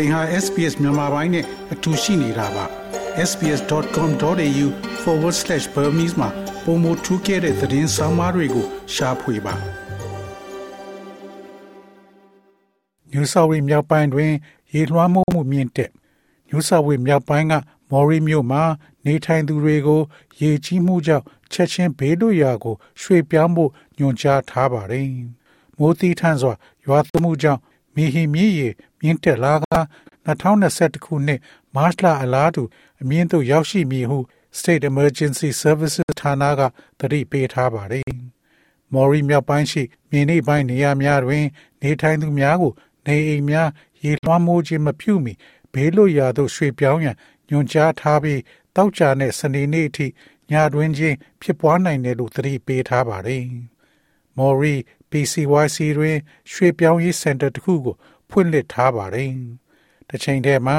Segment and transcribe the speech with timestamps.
[0.00, 2.64] သင်ဟာ SPS မြန်မာပိုင်းနဲ့အတူရှိနေတာပါ
[3.28, 6.28] sbs.com.au/burmese မှာ
[6.64, 9.54] ပုံမထူးခဲ့တဲ့သတင်းစာမားတွေကိုရှားဖွေပါ
[13.12, 14.32] ညူဆာဝေမြောက်ပိုင်းတွင်
[14.72, 15.90] ရေလွှမ်းမိုးမှုမြင့်တက်
[16.48, 17.54] ညူဆာဝေမြောက်ပိုင်းက
[17.90, 18.62] မော်ရီမြို့မှာ
[19.04, 20.00] နေထိုင်သူတွေကို
[20.40, 25.06] ရေကြီးမှုကြောင့်ချက်ချင်းဘေးလွတ်ရာကို ရွှေ့ပြောင်းဖို့ညွှန်ကြားထားပါတယ်
[25.78, 26.52] မိုးသီးထန်စွာ
[26.84, 27.60] ရွာသွန်းမှုကြောင့်
[27.94, 28.60] မီဟီမြည်ရ
[29.00, 29.66] မြင့်တက်လာက
[30.26, 31.40] 2021ခုနှစ်
[31.74, 32.62] မတ်လအလားတူ
[33.02, 34.18] အမြင့်သို့ရောက်ရှိမည်ဟု
[34.58, 36.60] State Emergency Services ဌာနက
[36.98, 38.12] သတိပေးထားပါတယ်။
[38.92, 41.44] မော်ရီမြောက်ပိုင်းရှိမြေနိပိုင်းနေရာများတွင်
[41.82, 42.72] နေထိုင်သူများကို
[43.06, 43.68] နေအိမ်များ
[44.02, 45.32] ရေလွှမ်းမိုးခြင်းမပြုမီ
[45.72, 47.16] ဘေးလွတ်ရာသို့ရွှေ့ပြောင်းရန်
[47.48, 48.40] ညွှန်ကြားထားပြီး
[48.76, 50.06] တောက်ကြတဲ့စနေနေ့အထိ
[50.50, 53.44] ညတွင်ချင်းဖြစ်ပွားနိုင်တယ်လို့သတိပေးထားပါတယ်။
[54.38, 54.74] မော်ရီ
[55.10, 56.16] PCYC တွင်
[56.52, 57.94] ရွှေ့ပြောင်းရေးစင်တာတစ်ခုကို
[58.30, 59.30] ဖွင့်လှစ်ထားပါတယ်။
[60.08, 60.78] တစ်ချိန်တည်းမှာ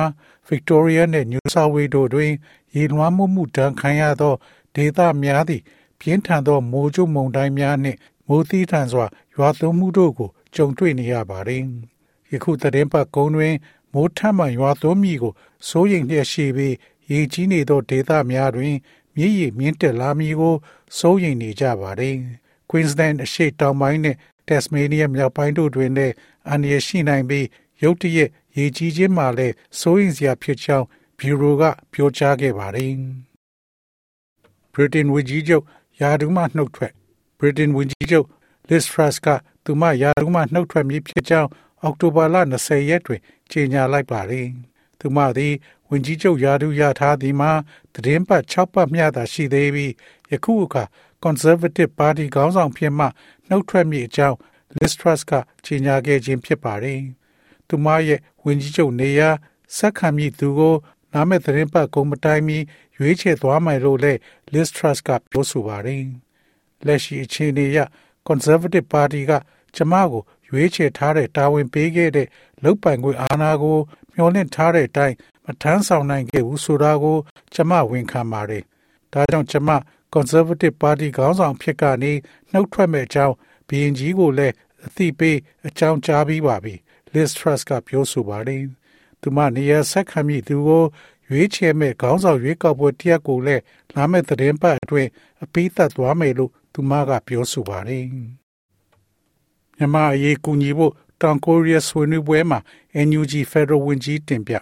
[0.49, 2.32] Victoria နဲ့ New South Wales တို့တွင်
[2.76, 4.34] ရေလွှမ်းမိုးမှုဒဏ်ခံရသော
[4.76, 5.63] ဒေသများသည့်
[5.99, 11.63] ပြင်းထန်သောမိုးကြိုးမုန်တိုင်းများနှင့်မိုးသီးထန်စွာရွာသွန်းမှုတို့ကိုကြုံတွေ့နေရပါတယ်။
[12.32, 13.55] ယခုသတင်းပတ်ကုန်းတွင်
[13.93, 15.34] မိုးထပ်မံရွာသွန်းမှုကို
[15.68, 16.76] စိုးရိမ်လျက်ရှိပြီး
[17.12, 18.76] ရေကြီးနေသောဒေသများတွင်
[19.16, 20.55] မြည်ရည်မြင့်တက်လာမည်ကို
[20.98, 22.18] စိုးရိမ်နေကြပါတယ်။
[22.71, 24.15] Queensland အရှေ့တောင်ပိုင်းနဲ့
[24.47, 26.13] Tasmania မြောက်ပိုင်းတို့တွင်လည်း
[26.49, 27.45] အန္တရာယ်ရှိနိုင်ပြီး
[27.83, 30.85] ရုတ်တရက်ရေကြီးခြင်းမှာလည်းစိုးရိမ်စရာဖြစ်ကြောင်း
[31.19, 32.93] ဘျူရိုကပြောကြားခဲ့ပါတယ်။
[34.73, 35.63] Britain ဝန်ကြီးချုပ်
[36.01, 36.93] ယာဒူးမှနှုတ်ထွက်
[37.39, 38.27] Britain ဝန်ကြီးချုပ်
[38.69, 39.27] Liz Truss က
[39.65, 41.49] သူမယာဒူးမှနှုတ်ထွက်မည်ဖြစ်ကြောင်း
[41.81, 44.47] အောက်တိုဘာလ20ရက်တွင်ကြေညာလိုက်ပါတယ်။
[44.99, 45.53] သူမသည်
[45.89, 47.51] ဝန်ကြီးချုပ်ယာဒူးရထားသည်မှာ
[47.93, 49.91] သတင်းပတ်6ပတ်မျှသာရှိသေးပြီး
[50.31, 50.83] ယခုအခါ
[51.23, 53.05] Conservative Party ခေါင်းဆောင်ဖြစ်မှ
[53.47, 54.37] နှုတ်ထွက်မည်အကြောင်း
[54.77, 55.31] Liz Truss က
[55.65, 56.99] ကြေညာခဲ့ခြင်းဖြစ်ပါတယ်။
[57.67, 59.29] သူမရဲ့ဝန်ကြီးချုပ်နေရာ
[59.77, 60.75] ဆက်ခံမည့်သူကို
[61.13, 62.57] နာမည်သတင်းပတ်ကုံမတိုင်မီ
[62.97, 64.19] ရွေးချယ်သွားမယ်လို့လည်း
[64.53, 66.03] Liz Truss ကပြောဆိုပါတယ်။
[66.85, 67.79] လက်ရှိအခြေအနေအရ
[68.27, 69.31] Conservative Party က
[69.75, 72.27] ကျမကိုရွေးချယ်ထားတဲ့တာဝန်ပေးခဲ့တဲ့
[72.63, 73.77] လုတ်ပိုင်ခွင့်အာဏာကို
[74.13, 75.15] မျှော်လင့်ထားတဲ့အတိုင်း
[75.45, 77.17] မထမ်းဆောင်နိုင်ခဲ့ဘူးဆိုတာကို
[77.53, 78.63] ကျမဝန်ခံပါတယ်။
[79.13, 79.69] ဒါကြောင့်ကျမ
[80.13, 82.11] Conservative Party ခေါင်းဆောင်ဖြစ်ကနေ
[82.51, 83.35] နှုတ်ထွက်မဲ့အကြောင်း
[83.67, 84.55] ဘီရင်ကြီးကိုလည်း
[84.85, 86.75] အသိပေးအကြောင်းကြားပြီးပါပြီ။
[87.13, 88.63] Liz Truss ကပြောဆိုပါတယ်။
[89.22, 90.83] သူမနေရာဆက်ခံမိသူကို
[91.29, 93.61] ရွေးချယ်မဲ့ခေါင်းဆောင်ရွေးကောက်ပွဲတရက်ကိုလည်း
[93.95, 95.09] လာမယ့်သတင်းပတ်အတွင်း
[95.44, 98.05] အပိသက်သွားမယ်လို့သူမကပြောဆိုပါတယ်။
[99.78, 102.59] မြန်မာအရေးကူညီဖို့တောင်ကိုရီးယားဆွေးနွေးပွဲမှာ
[103.07, 104.53] NUG Federal ဝန်ကြီးတင်ပြ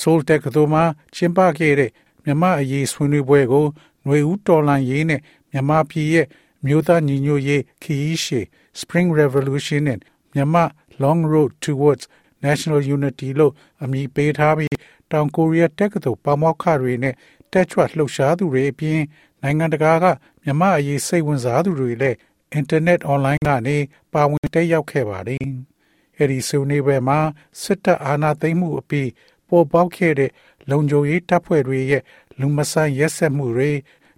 [0.00, 0.82] ဆိုလ်တက်ကသိုမှာ
[1.14, 1.90] ကျင်းပခဲ့တဲ့
[2.24, 3.66] မြန်မာအရေးဆွေးနွေးပွဲကို
[4.10, 6.26] ຫນွေဦးတော်လန်ရေးနဲ့မြန်မာပြည်ရဲ့
[6.66, 8.46] မြို့သားညီညွတ်ရေးခရီးရှည်
[8.80, 10.02] Spring Revolution and
[10.34, 10.64] မြန်မာ
[11.02, 12.04] Long Road Towards
[12.46, 14.76] National Unity လို့အမည်ပေးထားပြီး
[15.12, 17.14] တောင်ကိုရီးယားတက္ကသိုလ်ပါမောက္ခတွေနဲ့
[17.52, 19.00] တက်ကြွလှုပ်ရှားသူတွေအပြင်
[19.42, 20.04] နိုင်ငံတကာက
[20.42, 22.16] မြန်မာအရေးစိတ်ဝင်စားသူတွေလည်း
[22.52, 23.76] အင်တာနက်အွန်လိုင်းကနေ
[24.12, 25.44] ပါဝင်တက်ရောက်ခဲ့ပါတယ်။
[26.18, 27.18] အဲဒီဆွေးနွေးပွဲမှာ
[27.62, 29.08] စစ်တပ်အာဏာသိမ်းမှုအပြီး
[29.48, 30.30] ပေါ်ပေါက်ခဲ့တဲ့
[30.70, 32.02] လုံခြုံရေးတပ်ဖွဲ့တွေရဲ့
[32.40, 33.70] လူမဆန်ရက်စက်မှုတွေ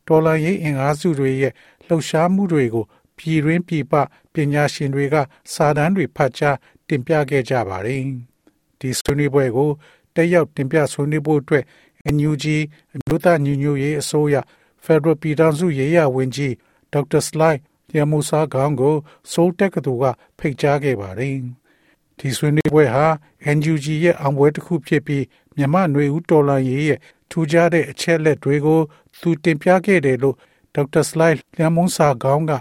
[0.07, 1.53] တော်လှန်ရေးအင်အားစုတွေရဲ့
[1.87, 2.85] လှုပ်ရှားမှုတွေကို
[3.19, 3.95] ပြည်တွင်းပြည်ပ
[4.33, 5.17] ပညာရှင်တွေက
[5.53, 6.57] စာတမ်းတွေဖတ်ကြား
[6.89, 8.01] တင်ပြခဲ့ကြပါတယ်။
[8.81, 9.71] ဒီဆွေးနွေးပွဲကို
[10.15, 11.65] တက်ရောက်တင်ပြဆွေးနွေးဖို့အတွက်
[12.15, 12.45] NUG
[12.95, 14.37] အမျိုးသားညီညွတ်ရေးအစိုးရ
[14.85, 16.55] Federal ပြည်ထောင်စုရေးရာဝန်ကြီး
[16.93, 17.59] ဒေါက်တာစလိုက်
[17.97, 18.97] ရမူစာခေါင်းကို
[19.33, 20.05] ဆိုးတက်ကတူက
[20.39, 21.37] ဖိတ်ကြားခဲ့ပါတယ်။
[22.19, 23.07] ဒီဆွေးနွေးပွဲဟာ
[23.57, 25.25] NUG ရဲ့အောင်ပွဲတစ်ခုဖြစ်ပြီး
[25.57, 28.81] မြမနွေဦးတော်လိုင်းရေးရဲ့ထူးခြားတဲ့အချက်လက်တွေကို
[29.23, 30.37] သူတင်ပြခဲ့တယ်လို့
[30.75, 32.53] ဒေါက်တာစလိုက်လျံမုန်းစာခေါင်းက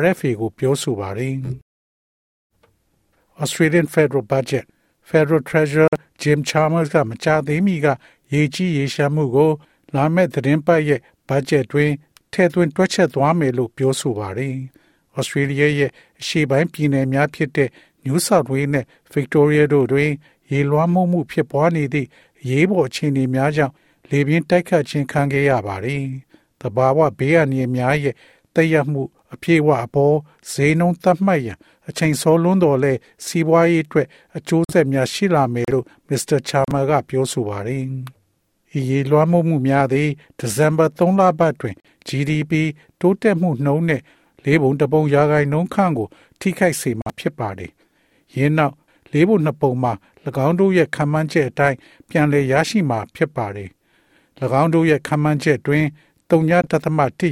[0.00, 1.34] RFA ကိုပြောဆိုပါတယ်။
[3.42, 4.64] Australian Federal Budget
[5.10, 5.92] Federal Treasurer
[6.22, 7.86] Jim Chalmers ကမကြသေးမီက
[8.32, 9.50] ရေကြီးရေရှာမှုကို
[9.94, 11.90] လာမယ့်သတင်းပတ်ရဲ့ဘတ်ဂျက်တွင်
[12.32, 14.54] ထည့်သွင်းတွက်ချက်သွားမယ်လို့ပြောဆိုပါတယ်။
[15.18, 17.68] Australia ရဲ့အရှေ့ပိုင်းပြည်နယ်များဖြစ်တဲ့
[18.04, 20.10] New South Wales နဲ့ Victoria တို့တွင်
[20.50, 22.08] ရေလွှမ်းမိုးမှုဖြစ်ပွားနေသည့်
[22.50, 23.74] ရေးပေါ်အခြေအနေများကြောင့်
[24.10, 26.04] လေပြင်းတိုက်ခတ်ခြင်းခံခဲ့ရပါတယ်။
[26.60, 28.14] တဘာဝဘေးအန္တရာယ်များရဲ့
[28.54, 29.02] တက်ရောက်မှု
[29.34, 30.16] အပြည့်အဝအပေါ်
[30.50, 31.58] ဈေးနှုန်းသတ်မှတ်ရန်
[31.88, 32.92] အချိန်စောလွန်းတော်လဲ
[33.24, 37.84] စီးပွားရေးအတွက်အကျိုးဆက်များရှိလာမယ်လို့မစ္စတာချာမာကပြောဆိုပါတယ်။
[38.78, 40.08] ဤရေလွှမ်းမိုးမှုများသည်
[40.38, 41.76] ဒီဇင်ဘာ3လပတ်တွင်
[42.08, 42.52] GDP
[43.00, 44.02] တိုးတက်မှုနှုန်းနဲ့
[44.44, 46.08] လေးပုံတပုံရာခိုင်နှုန်းခန့်ကို
[46.40, 47.70] ထိခိုက်စေမှာဖြစ်ပါတယ်။
[48.36, 48.74] ယင်းနောက်
[49.12, 49.92] လေးပုံနှစ်ပုံမှာ၎
[50.46, 51.76] င်းတို့ရဲ့ခံမှန်းချက်အတိုင်း
[52.08, 53.70] ပြန်လည်ရရှိမှာဖြစ်ပါတယ်။၎
[54.60, 55.84] င်းတို့ရဲ့ခံမှန်းချက်တွင်
[56.30, 56.50] 3.1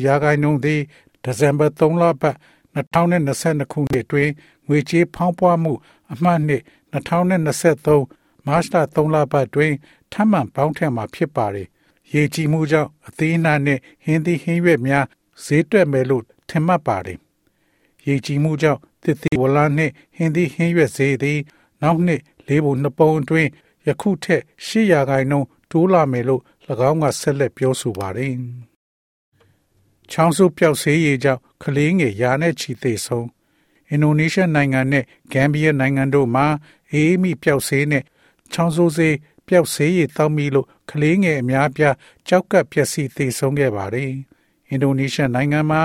[0.07, 0.81] ရာခိုင်နှုန်းသည်
[1.25, 2.37] ဒီဇင်ဘာ3လပတ်
[2.75, 4.29] 2022ခုနှစ်တွင်
[4.69, 5.73] ငွေကြေးဖောင်းပွားမှု
[6.13, 6.63] အမှတ်နှစ်
[6.93, 9.73] 2023မတ်လ3လပတ်တွင်
[10.13, 11.69] ထပ်မံပေါင်းထက်မှာဖြစ်ပါတယ်။
[12.13, 15.05] ရေကြီးမှုကြောင့်အသေးအနှံနှင့်ဟင်းသီးဟင်းရွက်များ
[15.45, 17.19] ဈေးတွက်မယ်လို့ထင်မှတ်ပါတယ်။
[18.07, 21.39] ရေကြီးမှုကြောင့်သစ်သီးဝလနှင့်ဟင်းသီးဟင်းရွက်ဈေးသည်
[21.83, 23.49] နောက်နှစ်လေးပုံနှစ်ပုံအတွင်း
[23.87, 26.43] ယခုထက်800ခိုင်နှုန်းတိုးလာမယ်လို့၎
[26.89, 28.35] င်းကဆက်လက်ပြောဆိုပါတယ်။
[30.11, 33.29] ချောင်းစုပျောက်ဆေးရည်ကြောင့်ကလေးငယ်ရာနဲ့ချီသိဆုံး
[33.91, 36.47] အင်ဒိုနီးရှားနိုင်ငံနဲ့ဂမ်ဘီယာနိုင်ငံတို့မှာ
[36.93, 38.05] အေးမိပျောက်ဆေးနဲ့
[38.53, 39.15] ချောင်းဆိုးဆေး
[39.49, 41.95] ပျောက်ဆေးရည်တောက်မိလို့ကလေးငယ်အများပြား
[42.29, 44.13] ကြောက်ကပ်ပျက်စီးသေဆုံးခဲ့ပါတယ်။
[44.69, 45.83] အင်ဒိုနီးရှားနိုင်ငံမှာ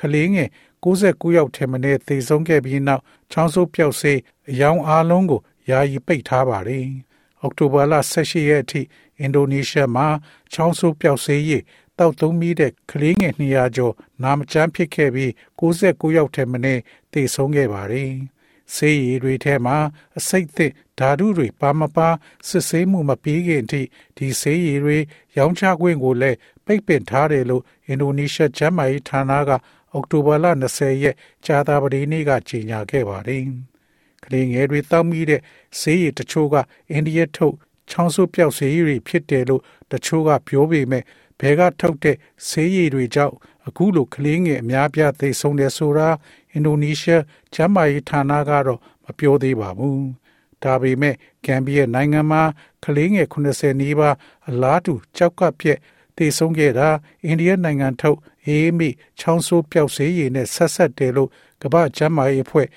[0.00, 0.48] ကလေးငယ်
[0.84, 4.18] 69ယောက်ထက်မနည်းသေဆုံးခဲ့ပြီးနောက်ချောင်းဆိုးပျောက်ဆေး
[4.50, 5.40] အယောင်အားလုံးကို
[5.70, 6.86] ယာယီပိတ်ထားပါတယ်။
[7.40, 8.80] အောက်တိုဘာလ18ရက်အထိ
[9.20, 10.06] အင်ဒိုနီးရှားမှာ
[10.52, 11.62] ချောင်းဆိုးပျောက်ဆေးရည်
[11.98, 15.30] တောက်သုံးမိတဲ့ကလေးငယ်200ကျော်နာမကျန်းဖြစ်ခဲ့ပြီး
[15.60, 16.82] 69ယောက်ထက်မနည်း
[17.12, 18.12] သေဆုံးခဲ့ပါတယ်။
[18.74, 19.76] ဆေးရည်တွေထဲမှာ
[20.18, 22.08] အဆိပ်သင့်ဓာတုတွေပါမပါ
[22.48, 23.82] စစ်ဆေးမှုမပြီးခင်အထိ
[24.16, 24.98] ဒီဆေးရည်တွေ
[25.36, 29.50] ရောင်းချခွင့်ကိုလည်းပိတ်ပင်ထားတယ်လို့အင်ဒိုနီးရှားကျန်းမာရေးဌာနက
[29.92, 30.46] အောက်တိုဘာလ
[30.76, 31.16] 20ရက်
[31.46, 33.42] ကြာသပတေးနေ့ကကြေညာခဲ့ပါတယ်။
[34.24, 35.40] ကလေးငယ်တွေတောက်မိတဲ့
[35.80, 36.54] ဆေးရည်တချို့က
[36.90, 37.56] အိန္ဒိယထုတ်
[37.90, 41.04] ချောင်းဆုပ်ပြောက်ဆေးရည်ဖြစ်တယ်လို့တချို့ကပြောပေမဲ့
[41.40, 42.16] ဘဲကထုတ်တဲ့
[42.48, 43.34] ဆေးရည်တွေကြောင့်
[43.66, 46.08] အခုလိုကလေးငယ်အများပြားသေဆုံးတယ်ဆိုတာ
[46.52, 47.22] အင်ဒိုနီးရှား
[47.54, 50.00] ကျန်းမာရေးဌာနကတော့မပြောသေးပါဘူး။
[50.62, 52.42] ဒါပေမဲ့ဂမ်ဘီယာနိုင်ငံမှာ
[52.84, 54.14] ကလေးငယ်80နီးပါး
[54.48, 55.78] အလားတူကြောက်ကပ်ပြက်
[56.16, 56.88] သေဆုံးခဲ့တာ
[57.24, 61.30] အိန္ဒိယနိုင်ငံထုတ်အေးမိချောင်းဆိုးပျောက်စေးရည်နဲ့ဆက်ဆက်တယ်လို့
[61.62, 62.68] ကမ္ဘာ့ကျန်းမာရေးအဖွဲ့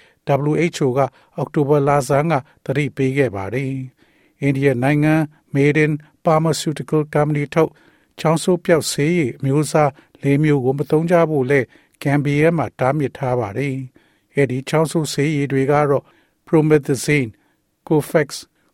[0.51, 0.99] WHO က
[1.35, 2.33] အောက်တိုဘာလဆန်းက
[2.65, 3.73] သတိပေးခဲ့ပါတယ်။
[4.41, 5.15] အိန္ဒိယနိုင်ငံ
[5.55, 5.91] Maiden
[6.23, 7.71] Pharmaceutical Company ထုတ်
[8.19, 9.89] ချောင်းဆိုးပြောက်ဆေးရည်မျိုးစား
[10.23, 11.59] ၄မျိုးကိုမသုံးကြဖို့လဲ
[12.01, 13.75] ဂမ်ဘီယာမှာတားမြစ်ထားပါတယ်။
[14.35, 16.03] အဲဒီချောင်းဆိုးဆေးရည်တွေကတော့
[16.47, 17.31] Promethazine,
[17.87, 18.29] Cofax,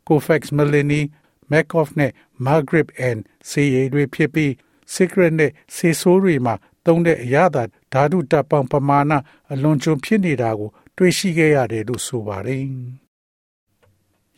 [0.08, 1.06] Cofax Melanie,
[1.52, 2.12] Macof နဲ့
[2.46, 3.20] Margrip and
[3.50, 4.52] ဆေးရည်တွေဖြစ်ပြီး
[4.94, 7.64] Secret နဲ့ဆေးဆိုးတွေမှာသုံးတဲ့အရာသာ
[7.94, 9.14] ဓာတုတပ်ပေါင်းပမာဏ
[9.52, 12.66] အလွန်ကျွံဖြစ်နေတာကို တွေ့ရှိခဲ့ရတယ်လို့ဆိုပါတယ်။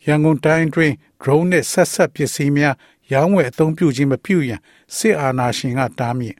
[0.06, 0.92] ရန်ကုန်တိုင်းတွင်
[1.22, 2.74] drone နဲ့ဆက်ဆက်ပစ္စည်းများ
[3.12, 4.60] ရောင်းဝယ်အသုံးပြုခြင်းမပြုရန်
[4.96, 6.36] စစ်အာဏာရှင်ကတားမြစ်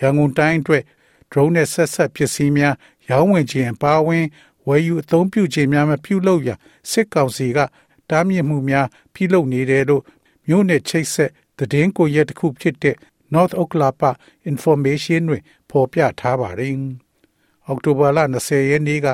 [0.00, 0.82] ရန်ကုန်တိုင်းအတွက်
[1.30, 2.74] drone နဲ့ဆက်ဆက်ပစ္စည်းများ
[3.08, 4.26] ရောင်းဝယ်ခြင်းပါဝင်
[4.66, 6.58] ဝယ်ယူအသုံးပြုခြင်းများမပြုလုပ်ရန်
[6.90, 7.58] စစ်ကောင်စီက
[8.10, 10.02] တားမြစ်မှုများပြုလုပ်နေတယ်လို့
[10.46, 12.96] မြို့နယ်ချိတ်ဆက်သတင်းကိုရက်တစ်ခုဖြစ်တဲ့
[13.34, 14.10] North Oklahoma
[14.50, 16.74] Information တွင်ဖော်ပြထားပါတယ်။
[17.66, 19.06] အောက်တိုဘာလ20ရက်နေ့က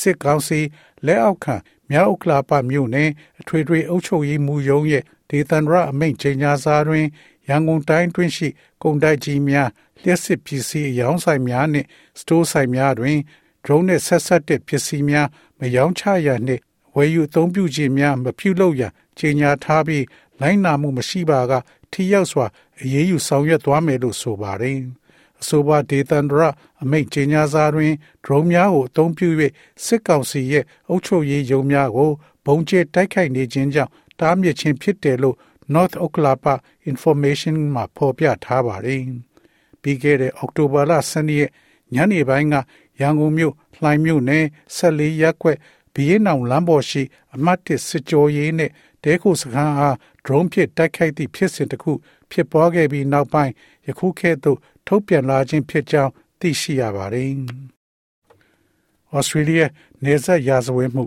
[0.00, 0.60] စစ်ကောင်စီ
[1.06, 1.56] လက်အောက်ခံ
[1.90, 3.10] မြောက်ဥက္ကလာပမြို့နယ်
[3.40, 7.06] အထွေထွေအုပ်ချုပ်ရေးမှူးရုံးရဲ့ဒေသန္တရအမိန့်ကြေညာစာတွင်
[7.48, 8.48] ရန်ကုန်တိုင်းတွင်ရှိ
[8.82, 9.68] ကုန်တိုက်ကြီးများ
[10.02, 11.86] လျှက်စစ်ပစ္စည်းအယောင်းဆိုင်များနှင့်
[12.18, 13.18] စတိုးဆိုင်များတွင်
[13.64, 15.28] drone နှင့်ဆက်ဆက်တဲ့ပစ္စည်းများ
[15.60, 16.62] မယောင်းချရနှင့်
[16.94, 20.04] ဝယ်ယူအသုံးပြုခြင်းများမပြုလုပ်ရန်ကြေညာထားပြီး
[20.40, 21.52] လိုင်းနာမှုမရှိပါက
[21.92, 22.46] ထိရောက်စွာ
[22.80, 24.78] အရေးယူဆောင်ရွက်သွားမယ်လို့ဆိုပါတယ်။
[25.40, 26.42] အဆိုပါဒေသန္တရ
[26.82, 27.92] အမိန့်ကြေညာစာတွင်
[28.24, 29.28] drone များကိုအသုံးပြု၍
[29.84, 32.10] စစ်ကောင်စီရဲ့အုပ်ချုပ်ရေးရုံးများကို
[32.46, 35.36] ဘုံကျဲတိုက်ခိုက်နေခြင်းကြောင့်တားမြစ်ခြင်းဖြစ်တယ်လို့
[35.74, 36.54] North Oklahoma
[36.90, 39.02] Information မှာဖော်ပြထားပါတယ်။
[39.82, 41.50] ပြီးခဲ့တဲ့အောက်တိုဘာလ12ရက်
[41.94, 42.54] ညနေပိုင်းက
[43.00, 44.44] ရန်ကုန်မြို့လှိုင်မြို့နယ်
[44.76, 45.58] 14ရပ်ကွက်
[45.94, 47.02] ဘီရင်နောင်လမ်းပေါ်ရှိ
[47.34, 48.70] အမတ်တစ်စစ်ကြောရေးနဲ့
[49.04, 49.94] တဲခိုစခန်းအား
[50.24, 51.92] drone ဖြင့်တိုက်ခိုက်သည့်ဖြစ်စဉ်တစ်ခု
[52.30, 53.52] ဖြစ်ပွားခဲ့ပြီးနောက်ပိုင်း
[53.86, 57.30] ယခုကဲ့သို့ ထုတ်ပြန်လာခြင်းဖြစ်ကြောင်းသိရှိရပါတယ်။
[59.18, 59.64] Australia
[60.04, 61.04] နေဆက်ရာဇဝတ်မှု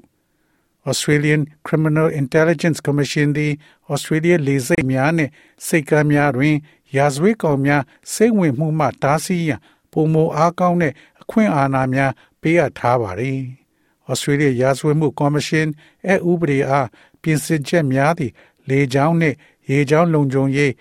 [0.89, 3.53] Australian Criminal Intelligence Commission သည်
[3.93, 5.31] Australia လေဆိပ်များနှင့်
[5.65, 6.55] စိတ်ကမ်းများတွင်
[6.95, 7.83] ရာဇဝတ်ကောင်များ
[8.13, 9.59] စိတ်ဝင်မှုမှတားဆီးရန်
[9.91, 13.39] ပုံမအားကောင်းတဲ့အခွင့်အာဏာများပေးအပ်ထားပါသည်။
[14.11, 15.67] Australia ရာဇဝတ်မှုကော်မရှင်
[16.07, 16.87] အဥပဒေအား
[17.21, 18.33] ပြင်ဆင်ချက်များသည့်
[18.69, 19.35] လေကြောင်းနှင့်
[19.69, 20.73] ရေကြောင်းလုံခြုံရေး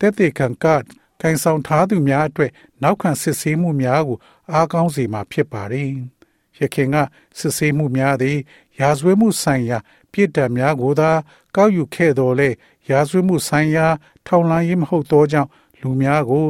[0.00, 0.66] တက်တဲ့ခံက
[1.20, 2.50] ခိုင်ဆောင်ထားသူများအတွက်
[2.82, 4.18] နောက်ခံစစ်ဆေးမှုများကို
[4.52, 5.88] အားကောင်းစေမှာဖြစ်ပါတယ်။
[6.58, 6.96] ရခင်က
[7.38, 8.38] စစ်ဆေးမှုများသည်
[8.80, 9.78] ရာဇဝတ်မှုဆိုင်ရာ
[10.12, 11.10] ပြစ်ဒဏ်များကိုသာ
[11.56, 12.48] ကောက်ယူခဲ့တော်လဲ
[12.90, 13.86] ရာဇဝတ်မှုဆိုင်ရာ
[14.26, 16.46] ထောင်လှမ်းရေးမဟုတ်သောကြောင့်လူများကို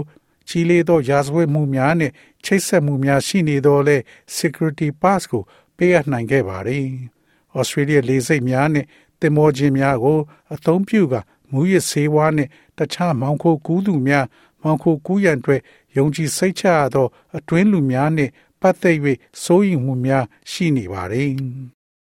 [0.49, 2.13] ချီလေသောရာဇဝတ်မှုများနှင့်
[2.45, 3.97] ချိတ်ဆက်မှုများရှိနေတော်လဲ
[4.37, 5.43] security pass ကို
[5.77, 6.87] ပေးအပ်နိုင်ခဲ့ပါတယ်။
[7.59, 8.87] Australia လေဆိပ်များနှင့်
[9.21, 10.19] တင်မောခြင်းများကို
[10.55, 11.21] အသုံးပြုကာ
[11.51, 14.27] မူရစ်ဆေးဝါးနှင့်တခြားမောင်ခိုကူးသူများ
[14.67, 15.61] မောင်ခိုကူးရန်အတွက်
[15.97, 17.07] ယုံကြည်စိတ်ချရသော
[17.39, 18.97] အတွင်းလူများနှင့်ပတ်သက်၍
[19.43, 21.31] စိုးရိမ်မှုများရှိနေပါတယ်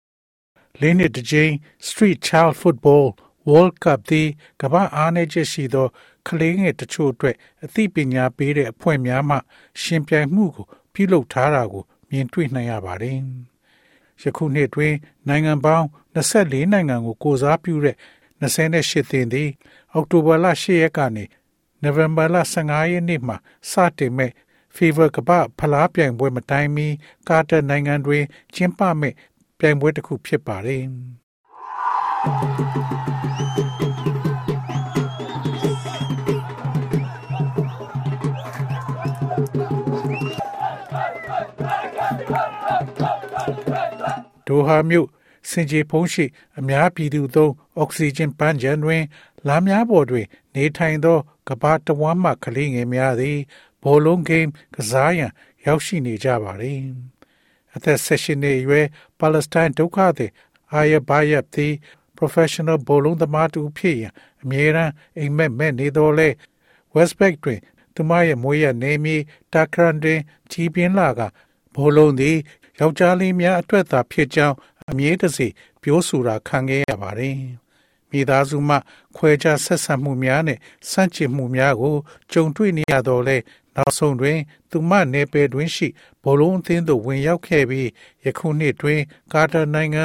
[0.80, 1.52] ။လေးနှစ်တစ်ကြိမ်
[1.88, 3.06] Street Child Football
[3.48, 4.28] World Cup သည်
[4.62, 5.88] ကမ္ဘာအားနည်းချက်ရှိသော
[6.28, 9.38] ကလေးငယ်တချို့အတွက်အသိပညာပေးတဲ့အဖွဲ့များမှ
[9.82, 13.18] ရှင်ပြိုင်မှုကိုပြုလုပ်ထားတာကိုမြင်တွေ့နိုင်ရပါတယ်။
[14.24, 14.94] ယခုနှစ်တွင်
[15.28, 17.96] နိုင်ငံပေါင်း24နိုင်ငံကိုကိုစားပြုတဲ့
[18.42, 19.50] 28သင်းသည်
[19.94, 21.24] အောက်တိုဘာလ10ရက်ကနေ
[21.82, 23.38] နိုဝင်ဘာလ15ရက်နေ့မှာ
[23.72, 24.32] စတင်မဲ့
[24.76, 25.30] Fever ကပ
[25.60, 26.88] ဖလားပြိုင်ပွဲမတိုင်မီ
[27.28, 28.24] ကာတာနိုင်ငံတွင်
[28.56, 29.14] ကျင်းပမဲ့
[29.60, 30.84] ပြိုင်ပွဲတစ်ခုဖြစ်ပါတယ်
[44.48, 45.08] ဒိုဟာမြို့
[45.50, 46.26] စင်ကြေဖုံးရှိ
[46.60, 49.04] အများပြည်သူသုံးအောက်ဆီဂျင်ပန်းချံတွင်
[49.48, 50.26] လမ်းများပေါ်တွင်
[50.56, 53.38] နေထိုင်သောကဘာတဝမ်းမှကလေးငယ်များသည်
[53.84, 55.32] ဘောလုံးဂိမ်းကစားရန်
[55.66, 56.80] ရောက်ရှိနေကြပါသည်
[57.76, 58.86] အသက်၁၈နှစ်အရွယ်
[59.20, 60.32] ပါလက်စတိုင်းဒုက္ခသည်
[60.74, 61.74] အာယဘာယပ်သည်
[62.18, 66.30] professional ဘောလုံးသမားတူဖြစ်ရန်အမြဲတမ်းအိမ်မက်မဲ့နေတော်လဲ
[66.96, 67.60] Westpac တွင်
[67.96, 69.16] သူမရဲ့မွေးရနေမီ
[69.54, 70.20] တာခရန်တွင်
[70.52, 71.22] ကြီးပြင်းလာက
[71.76, 72.38] ဘောလုံးသည်
[72.80, 74.56] ယောက်ျားလေးများအတွက်သာဖြစ်ကြောင်း
[74.90, 75.48] အမြဲတစေ
[75.82, 77.38] ပြောဆိုတာခံခဲ့ရပါတယ်။
[78.15, 78.77] မိသားစုမှ
[79.17, 80.59] ခွဲခြားဆက်ဆံမှုများနဲ့
[80.91, 81.97] စန့်ကျင်မှုများကို
[82.33, 83.37] ကြုံတွေ့နေရတော့လဲ
[83.77, 84.39] နောက်ဆုံးတွင်
[84.71, 85.89] သူမနယ်ပယ်တွင်ရှိ
[86.23, 87.89] ဘောလုံးအသင်းသို့ဝင်ရောက်ခဲ့ပြီး
[88.25, 89.01] ယခုနှစ်တွင်
[89.33, 90.05] ကာတာနိုင်ငံ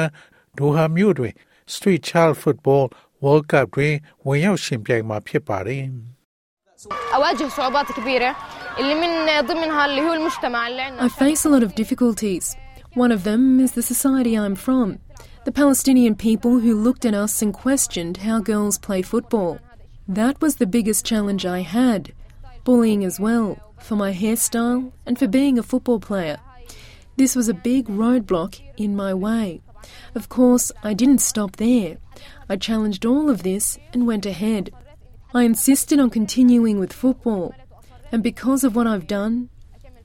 [0.58, 1.32] ဒိုဟာမြို့တွင်
[1.74, 2.84] Street Child Football
[3.24, 3.94] World Cup တွင်
[4.26, 5.84] ဝင်ရောက်ရှင်ပြိုင်မှာဖြစ်ပါတယ်။
[7.16, 8.36] أواجه صعوبات كبيرة
[8.78, 12.56] اللي من ضمنها اللي هو المجتمع اللي عندنا I face a lot of difficulties.
[12.94, 14.88] One of them is the society I'm from.
[15.43, 19.57] The Palestinian people who looked at us and questioned how girls play football.
[20.07, 22.13] That was the biggest challenge I had.
[22.63, 26.37] Bullying as well, for my hairstyle and for being a football player.
[27.17, 29.61] This was a big roadblock in my way.
[30.13, 31.97] Of course, I didn't stop there.
[32.47, 34.71] I challenged all of this and went ahead.
[35.33, 37.55] I insisted on continuing with football,
[38.11, 39.49] and because of what I've done,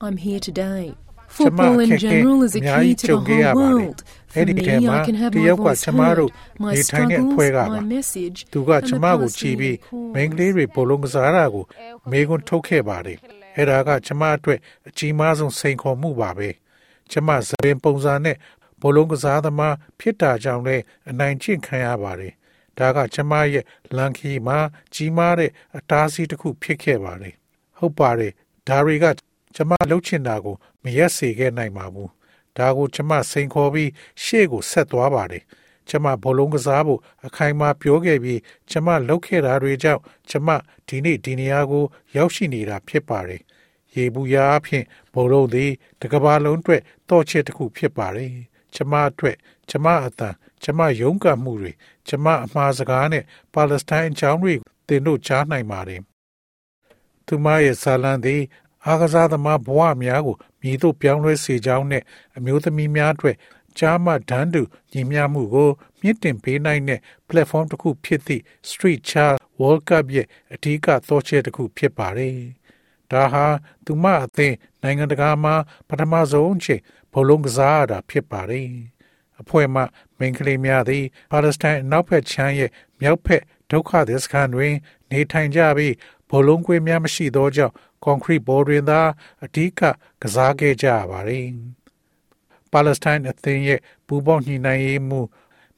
[0.01, 0.95] I'm here today.
[1.27, 4.03] Football in general is a key to the whole world.
[4.37, 8.91] For me, I can have my voice heard, my struggles, my message, သူက and ကျ
[8.93, 9.75] the မကိုကြည့်ပြီး
[10.13, 11.65] Palestinian မိန်းကလေးတွေဘလုံးကစားတာကို
[12.11, 13.17] မေကွန်းထုတ်ခဲ့ပါတယ်။
[13.55, 16.49] အဲ့ဒါကကျမအတွက်အကြီးမားဆုံးစိန်ခေါ်မှုပါပဲ။
[17.11, 18.35] ကျမသပင်ပုံစံနဲ့
[18.81, 22.33] ဘလုံးကစားသမားဖြစ်တာကြောင့်လည်းအနိုင်ကျင့်ခံရပါတယ်။
[22.79, 23.65] ဒါကကျမရဲ့
[23.95, 24.57] လန်ခီမှာ
[24.93, 27.33] ကြီးမားတဲ့အတားအဆီးတစ်ခုဖြစ်ခဲ့ပါတယ်။
[27.77, 28.31] ဟုတ်ပါတယ်။
[28.67, 29.05] ဒါတွေက
[29.55, 32.09] ကျမလှုပ်ချင်တာကိုမရက်စေခဲ့နိုင်ပါဘူး။
[32.57, 33.89] ဒါကိုကျမစိန်ခေါ်ပြီး
[34.23, 35.43] ရှေ့ကိုဆက်သွားပါတယ်။
[35.89, 38.39] ကျမဘလုံးကစားဖို့အခိုင်အမာပြောခဲ့ပြီး
[38.71, 40.49] ကျမလှုပ်ခဲ့တာတွေကြောင့်ကျမ
[40.87, 41.83] ဒီနေ့ဒီနေရာကို
[42.15, 43.41] ရောက်ရှိနေတာဖြစ်ပါတယ်။
[43.95, 44.83] ရေဘူးရာအဖြစ်
[45.13, 45.71] ဘလုံးသည်
[46.01, 48.31] တကဘာလုံးအတွက်တော့ချက်တစ်ခုဖြစ်ပါတယ်။
[48.75, 49.37] ကျမအတွက်
[49.69, 51.71] ကျမအတန်ကျမယုံကမှုတွေ
[52.07, 53.23] ကျမအမှားစကားနဲ့
[53.53, 54.53] ပါလက်စတိုင်းအကြောင်းတွေ
[54.87, 56.01] သင်တို့ကြားနိုင်ပါတယ်။
[57.25, 58.41] သူမရဲ့ဇာလံသည်
[58.85, 62.03] အားကစားသမားဘဝများကိုမြည်သို့ပြောင်းလဲစေကြောင်းနဲ့
[62.37, 63.37] အမျိုးသမီးများအတွက်
[63.79, 64.61] ကြားမှဒန်းတူ
[64.93, 65.69] ညီမျှမှုကို
[66.01, 72.37] မြင့်တင်ပေးနိုင်တဲ့ platform တစ်ခုဖြစ်သည့် Street Child World Cup ရဲ့အဓိကသောချက်တစ်ခုဖြစ်ပါတယ်။
[73.11, 73.45] ဒါဟာ
[73.85, 75.55] သူမအသင်းနိုင်ငံတကာမှာ
[75.87, 76.81] ပထမဆုံးအချိန်
[77.13, 78.69] ဘလုံးကစားရတာဖြစ်ပါတယ်။
[79.41, 79.81] အဖွဲ့မှ
[80.17, 84.73] မိန်ကလေးများသည်ပါလက်စတိုင်းအနောက်ဘက်ခြမ်းရဲ့မြောက်ဘက်ဒုက္ခသည်စခန်းတွင်
[85.11, 85.93] နေထိုင်ကြပြီး
[86.29, 89.01] ဘောလုံးကွင်းများမရှိသောကြောင့်ကွန်ကရစ်ဘော်တွင်သာ
[89.43, 89.81] အဓိက
[90.21, 91.45] ကစားခဲ့ကြရပါတယ်။
[92.71, 95.19] ပါလက်စတိုင်းအသင်းရဲ့ပူးပေါင်းညှိနှိုင်းရေးမှု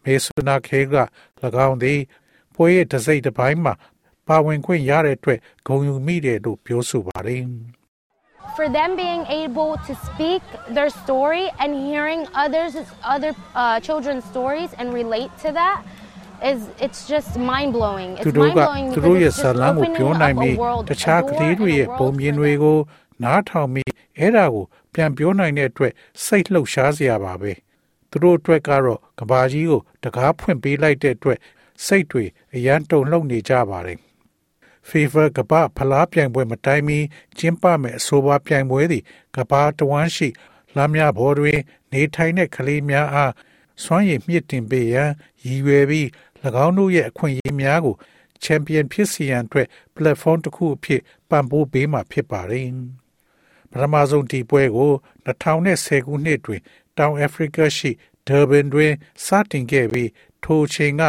[0.04, 0.96] မေဆူနာခေက၎
[1.68, 2.00] င်းသည်
[2.56, 3.74] ပွဲရဲ့တစ်စိတ်တစ်ပိုင်းမှာ
[4.28, 7.44] ပါဝင်ခွင့်ရတဲ့အတွက်ဂုဏ်ယူမိတယ်လို့ပြောဆိုပါတယ်။
[8.58, 10.42] for them being able to speak
[10.76, 15.80] their story and hearing others other uh, children's stories and relate to that
[16.52, 19.42] is it's just mind blowing သူ it's တို့ mind က blowing သူတို့ because ရဲ့ it's
[19.42, 22.78] ဇာ just လမ်းကို opening ပြောနိုင် up ပြီး a world တခြားကလေးတွေရဲ့ပုံမြင်တွေကို
[23.24, 25.94] နားထောင်ပြီးအဲ့ဒါကိုပြန်ပြောနိုင်တဲ့အတွက်
[26.26, 27.52] စိတ်လှုပ်ရှားစရာပါပဲ
[28.10, 31.40] သူတို့အတွက်ကတော့ကဘာကြီးကိုတကားဖွင့်ပေးလိုက်တဲ့အတွက်
[31.86, 32.24] စိတ်တွေ
[32.56, 34.00] အရန်တုန်လှုပ်နေကြပါတယ်
[34.90, 37.00] FIFA ကမ္ဘာဖလားပြိုင်ပွဲမတိုင်မီ
[37.38, 39.04] ကျင်းပမဲ့အဆိုပါပြိုင်ပွဲသည်
[39.36, 40.28] ကမ္ဘာတဝန်းရှိ
[40.76, 41.60] လမ်းများဘော်တွင်
[41.94, 43.34] နေထိုင်တဲ့ကလေးများအား
[43.84, 45.10] စွမ်းရည်မြင့်တင်ပေးရန်
[45.44, 46.08] ရည်ရွယ်ပြီး၎
[46.66, 47.96] င်းတို့ရဲ့အခွင့်အရေးများကို
[48.44, 52.68] ချန်ပီယံဖြစ်စေရန်အတွက် platform တစ်ခုအဖြစ်ပံ့ပိုးပေးမှာဖြစ်ပါတယ်။
[53.72, 54.92] ပထမဆုံးဒီပွဲကို
[55.26, 56.62] 2010ခုနှစ်တွင်
[56.98, 57.92] တောင်အာဖရိကရှိ
[58.28, 58.94] ဒါဘန်တွင်
[59.26, 60.10] စတင်ခဲ့ပြီး
[60.44, 61.04] ထိုအချိန်က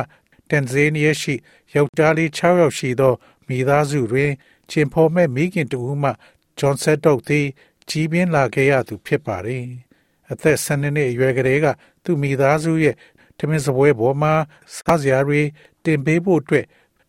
[0.51, 1.35] တန်ဇေးနီးယားရှိ
[1.75, 3.15] ယောက်ျားလေး6ယောက်ရှိသော
[3.49, 4.31] မိသားစုတွင်
[4.71, 6.11] ကျင်ဖော်မဲ့မိခင်တဦးမှ
[6.59, 7.47] ဂျွန်ဆက်တော့သည်
[7.91, 9.65] ကြီးပြင်းလာခဲ့ရသူဖြစ်ပါတယ်။
[10.31, 11.67] အသက်12နှစ်အရွယ်ကလေးက
[12.05, 12.97] သူ့မိသားစုရဲ့
[13.41, 14.33] တမင်စပွဲပေါ်မှာ
[14.77, 15.41] စားစရာတွေ
[15.85, 16.67] တင်ပေးဖို့အတွက်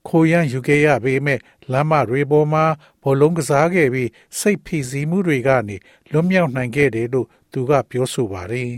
[0.08, 1.40] ခိုရန်ယူခဲ့ရပေမဲ့
[1.72, 2.66] လမ်းမတွေပေါ်မှာ
[3.04, 4.10] ဘောလုံးကစားခဲ့ပြီး
[4.40, 5.78] စိတ်ဖိစီးမှုတွေကနေ
[6.12, 8.72] လွတ်မြောက်နိုင်ခဲ့တယ်လို့သူကပြောဆိုပါတယ်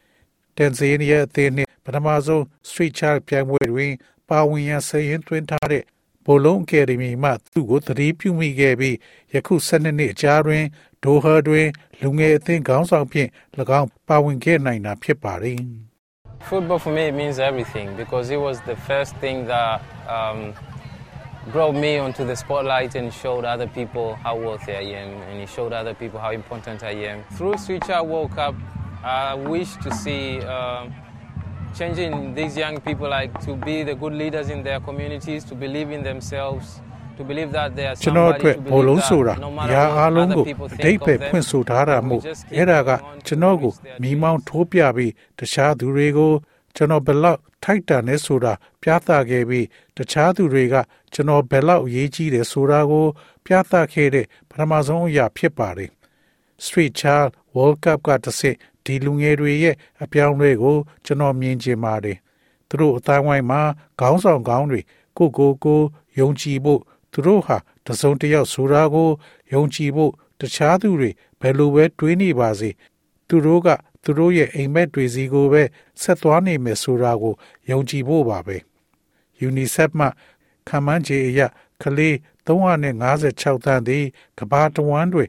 [0.56, 3.92] ။တန်ဇေးနီးယားအသင်းနှင့်ပထမဆုံး Street Child ပြိုင်ပွဲတွင်
[4.28, 5.84] ပါဝင်ရန်စရင်သွင်းထားတဲ့
[6.26, 8.96] ဘိုလုံးအကယ်ဒမီမှသူ့ကိုသတိပြုမိခဲ့ပြီး
[9.34, 10.64] ယခု12နှစ်အကြာတွင်
[11.04, 11.66] ဒိုဟာတွင်
[12.00, 13.28] လူငယ်အသင်းခေါင်းဆောင်ဖြင့်၎
[13.80, 15.89] င်းပါဝင်ခဲ့နိုင်တာဖြစ်ပါတယ်
[16.40, 20.52] Football for me means everything because it was the first thing that um,
[21.52, 25.48] brought me onto the spotlight and showed other people how worthy I am and it
[25.48, 27.24] showed other people how important I am.
[27.34, 28.54] Through Child World Cup,
[29.04, 30.88] I wish to see uh,
[31.76, 35.90] changing these young people like to be the good leaders in their communities, to believe
[35.90, 36.80] in themselves,
[37.20, 39.72] to believe that they are ကျွန်တော် somebody အတွက် to ဘောလုံး believe ဆိုတာ that no matter
[39.74, 42.22] ရာ what အားလုံး other ကို people အတိတ် think ပဲ of ဖွင့် them, ဆိုထားတာ we မို့
[42.28, 46.32] just keep အဲ့ဒါက going to ကျွန်တော်ကို reach their မိမောင်းထိုးပြပြီးတခြားသူတွေကို
[46.76, 50.74] ကျွန်တော်ဘယ်လောက်ထိုက်တန်လဲဆိုတာပြသခဲ့ပြီးတခြားသူတွေက
[51.12, 53.06] ကျွန်တော်ဘယ်လောက်အရေးကြီးတယ်ဆိုတာကို
[53.44, 55.90] ပြသခဲ့တဲ့ပထမဆုံးအရာဖြစ်ပါတယ်
[56.64, 62.18] Street Child World Cup ကတစ်စစ်ဒီလူငယ်တွေရဲ့အပြောင်းအလဲကို ကျွန်တော်မြင်ချင်ပါတယ်
[62.68, 63.60] သူတို့အတိုင်းဝိုင်းမှာ
[64.00, 64.80] ခေါင်းဆောင်ကောင်းတွေ
[65.18, 65.80] ကိုကိုကို
[66.18, 66.80] ယုံကြည်ဖို့
[67.12, 69.08] သူတို့ဟာတစုံတစ်ယောက်ဆိုတာကို
[69.52, 72.70] ယုံကြည်ဖို့တခြားသူတွေဘယ်လိုပဲတွေးနေပါစေ
[73.28, 73.68] သူတို့က
[74.04, 75.62] သူတို့ရဲ့အိမ်မက်တွေစီကိုပဲ
[76.00, 77.34] ဆက်သွားနေမယ်ဆိုတာကို
[77.70, 78.56] ယုံကြည်ဖို့ပါပဲ
[79.46, 80.06] UNICEF မှ
[80.68, 81.40] ခန့်မှန်းခြေအရ
[81.82, 82.14] ကလေး
[82.46, 84.04] 356တန်းသည်
[84.38, 85.28] ကမ္ဘာတဝန်းတွင်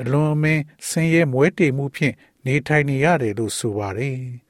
[0.00, 2.14] အလွန်အမင်းဆင်းရဲမွဲတေမှုဖြင့်
[2.46, 4.18] နေထိုင်နေရတယ်လို့ဆိုပါတယ်။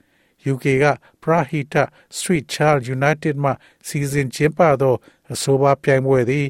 [0.51, 0.85] UK က
[1.23, 1.83] Prahita
[2.17, 3.51] Street Child United မှ
[3.87, 4.95] စီစဉ်ကျင်းပသော
[5.33, 6.47] အဆိုပါပြိုင်ပွဲသည်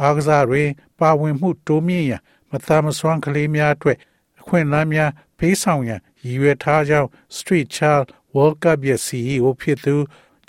[0.00, 0.68] အားကစားတွင်
[1.00, 3.98] ပါဝင်မှုတိုးမြင့်ရန်မသာမစွမ်းကလေးများအတွက်
[4.40, 9.94] အခွင့်အလမ်းများပေးဆောင်ရန်ရည်ရွယ်ထားကြောင်း Street Child World Cup ရဲ့ CEO ဖြစ်သူ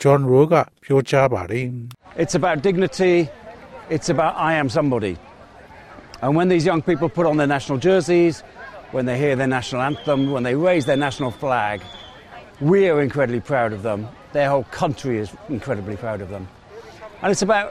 [0.02, 1.66] John Rowe ကပြောကြားပါတယ်။
[2.24, 3.16] It's about dignity.
[3.96, 5.16] It's about I am somebody.
[6.24, 8.36] And when these young people put on their national jerseys,
[8.96, 11.82] when they hear their national anthem, when they raise their national flag,
[12.72, 14.00] we are incredibly proud of them.
[14.36, 16.44] Their whole country is incredibly proud of them.
[17.22, 17.68] And it's about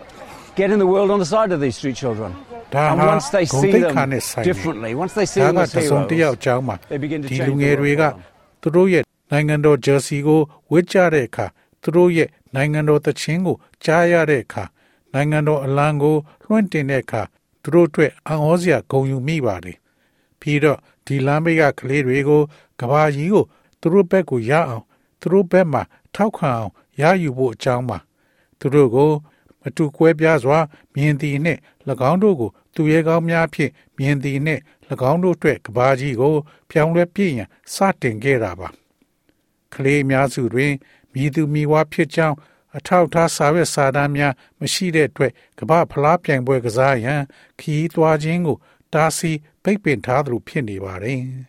[0.60, 2.30] getting the world on the side of these street children.
[2.74, 5.48] ဒါ And ဟာ once they ဂုဏ် see သိက္ them ခာနဲ့ဆိုင်တယ် differently, once they see ဒါ
[5.48, 7.80] them က as တစုံတစ်ယောက် heroes, အကြောင်းမှာ they begin to ဒီ change လူ the ငယ် world
[7.80, 8.18] တွေက for them.
[8.62, 10.40] သူတို့ရဲ့နိုင်ငံတော်ဂျာစီကို
[10.72, 11.46] ဝတ်ကြတဲ့အခါ
[11.82, 14.64] သူတို့ရဲ့နိုင်ငံတော်သချင်းကိုကြားရတဲ့အခါ
[15.14, 17.22] နိုင်ငံတော်အလံကိုလွှင့်တင်တဲ့အခါ
[17.62, 19.76] သူတို့အတွက်အံ့ဩစရာဂုဏ်ယူမိပါတယ်
[20.40, 22.42] ပြီးတော့ဒီလမ်းဘေးကကလေးတွေကို
[22.80, 23.44] ကဘာကြီးကို
[23.79, 24.83] သူတို့ဘက်ကိုရအောင်
[25.19, 25.81] သူတို့ဘက်မှာ
[26.15, 27.97] ထောက်ခံအောင်ရယူဖို့အကြောင်းပါ
[28.59, 29.11] သူတို့ကို
[29.61, 30.59] မတူကွဲပြားစွာ
[30.95, 31.59] မြင်သည်နှင့်၎
[32.09, 34.61] င်းတို့ကိုသူရဲကောင်းများဖြင့်မြင်သည်နှင့်၎
[35.11, 36.35] င်းတို့အတွက်ကဘာကြီးကို
[36.69, 38.69] ပြောင်းလဲပြည့်ရန်စတင်ခဲ့တာပါ
[39.73, 40.73] ကလေးအများစုတွင်
[41.13, 42.37] မြည်သူမြည်ဝါဖြစ်ကြောင်း
[42.77, 47.21] အထောက်အထားစာရွက်စာတမ်းများမရှိတဲ့အတွက်ကမ္ဘာဖလားပြိုင်ပွဲကစားရန်
[47.59, 48.57] ခီးသွားခြင်းကို
[48.93, 51.23] တားဆီးပိတ်ပင်ထားသလိုဖြစ်နေပါတယ်။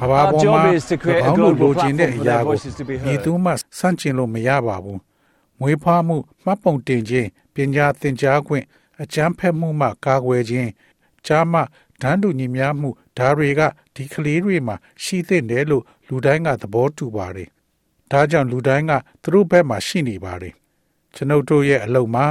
[0.00, 2.44] ကဘာပေါ် Our job မှာ is to create a ၎င်းတို့ global လိုချင်တဲ့အ platform for ရာ their
[2.46, 3.22] ကို voices to be ဒီ heard.
[3.24, 4.98] သူမှစန့်ကျင်လို့မရပါဘူး။
[5.60, 8.64] မွေးဖွားမှုမှတ်ပုံတင်ခြင်းပညာသင်ကြားခွင့်
[9.02, 10.70] အကြမ်းဖက်မှုမှကာကွယ်ခြင်း
[11.26, 11.60] ကြားမှ
[12.02, 13.60] ဒန်းတူညီမျှမှုဒါတွေက
[13.94, 17.48] ဒီကလေးတွေမှာရှိသင့်တယ်လို့လူတိုင်းကသဘောတူပါတယ်။
[18.10, 20.54] ဒါကြောင့်လူတိုင်းကသူတို့ဘက်မှာရှိနေပါတယ်။
[21.14, 22.26] ကျွန်ုပ်တို့ရဲ့အလုပ်မှာ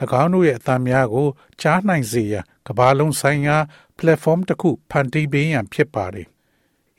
[0.22, 1.28] ၎င်းတို့ရဲ့အသံများကို
[1.60, 3.56] ကြားနိုင်စေရန်ကမ္ဘာလုံးဆိုင်ရာ
[3.98, 6.26] platform တစ်ခုဖန်တီးပေးရန်ဖြစ်ပါတယ်။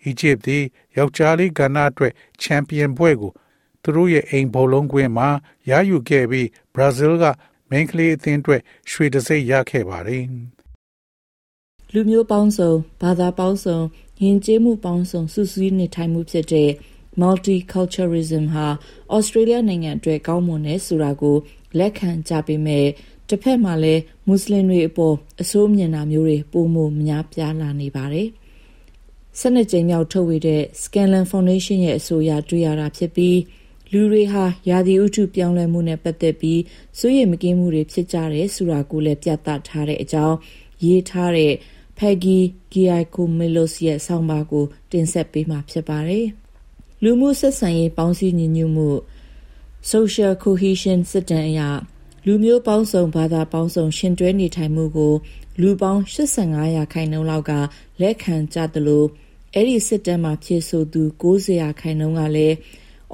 [0.05, 0.63] အီဂျစ်သည်
[0.97, 3.31] ယောက်ျားလေးကဏ္ဍအတွက်ချန်ပီယံဘွဲ့ကို
[3.83, 5.29] သူတို့ရဲ့အိမ်ဘောလုံးကွင်းမှာ
[5.69, 7.25] ရယူခဲ့ပြီးဘရာဇီးက
[7.69, 10.23] မိန်းကလေးအသင်းအတွက်ရွှေတံဆိပ်ရခဲ့ပါတယ်။
[11.93, 13.79] လူမျိုးပေါင်းစုံဘာသာပေါင်းစုံ
[14.23, 16.69] ယဉ်ကျေးမှုပေါင်းစုံစုစည်းနေထိုင်မှုဖြစ်တဲ့
[17.21, 18.67] multiculturalism ဟာ
[19.15, 21.37] Australia နိုင်ငံအတွက်ကောင်းမွန်တဲ့ဆိုတာကို
[21.77, 22.85] လက်ခံကြပေမဲ့
[23.29, 28.27] တစ်ဖက်မှာလည်းမွတ်စလင်တွေအပေါ်အဆိုးမြင်တာမျိုးတွေပုံမှုများပြားလာနေပါတယ်။
[29.39, 33.39] ဆက်နှစ်ကြိမ်မြောက်ထုတ်ဝေတဲ့ Scanlon Foundation ရဲ့အဆိုအရတွေ့ရတာဖြစ်ပြီး
[33.91, 36.61] လူတွေဟာရာသီဥတုပြောင်းလဲမှုနဲ့ပတ်သက်ပြီး
[36.99, 40.37] စိုးရိမ်မကင်းမှုတွေဖြစ်ကြတယ်ဆိုတာကိုလည်းပြသထားတဲ့အကြောင်း
[40.85, 41.53] ရေးထားတဲ့
[41.97, 42.39] Peggy
[42.73, 46.25] Giacomelos ရဲ့ဆောင်းပါးကိုတင်ဆက်ပေးမှာဖြစ်ပါတယ်။
[47.03, 48.89] လူမှုဆက်ဆံရေးပေါင်းစည်းညီညွတ်မှု
[49.91, 51.61] Social Cohesion စစ်တမ်းအရ
[52.27, 55.13] လူမျိုးပေါင်းစုံဘာသာပေါင်းစုံရှင်တွဲနေထိုင်မှုကို
[55.61, 57.51] လူပေါင်း85ရာခိုင်နှုန်းလောက်က
[58.01, 59.03] လက်ခံကြသလို
[59.53, 62.55] အဲ့ဒီစစ်တမ်းမှာဖြည့်ဆို့သူ90ရာခိုင်နှုန်းကလည်း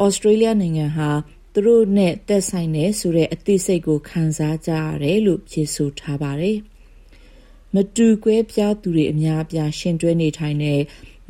[0.04, 1.10] ဩစတြေးလျနိုင်ငံဟာ
[1.54, 6.58] သူတို့နဲ့သက်ဆိုင်တယ်ဆိုတဲ့အသိစိတ်ကိုခံစားကြရတယ်လို့ဖြေဆိုထားပါတယ်။
[7.74, 10.82] မတူကွဲပြားသူတွေအများအပြားရှင်တွဲနေထိုင်တဲ့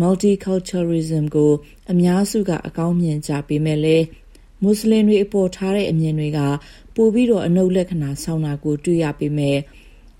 [0.02, 1.54] multiculturalism ကို
[1.92, 4.06] အများစုကအကောင်းမြင်ကြပေမဲ့လည်း
[4.64, 6.40] မွတ်စလင်တွေအပေါ်ထားတဲ့အမြင်တွေက
[6.96, 9.58] ပိုပြီးတော့အနုလက္ခဏာဆောင်တာကိုတွေ့ရပေမဲ့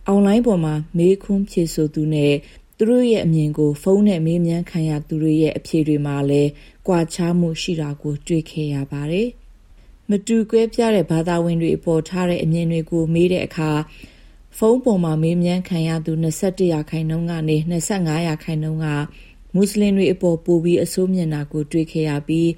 [0.08, 2.34] အွန်လိုင်းပေါ်မှာမေးခွန်းဖြေဆိုသူနဲ့
[2.78, 6.50] သူတို့ရဲ့အမြင်ကိုဖုန်းနဲ့မေးမြန်းခံရသူတွေရဲ့အဖြေတွေမှာလည်း
[6.88, 9.28] ကွာခြားမှုရှိတာကိုတွေ့ခဲ့ရပါတယ်။
[10.10, 13.72] မတူကွဲပြားတဲ့ဘာသာဝင်တွေအပေါ်ထားတဲ့အမြင်တွေကိုမေးတဲ့အခါ
[14.58, 17.58] ဖုန်းပေါ်မှာမေးမြန်းခံရသူ21ရာခိုင်နှုန်းကနေ
[17.92, 18.88] 25ရာခိုင်နှုန်းက
[19.54, 22.50] မွတ်စလင်တွေအပေါ်ပိုပြီးအဆိုးမြင်တာကိုတွေ့ခဲ့ရပြီး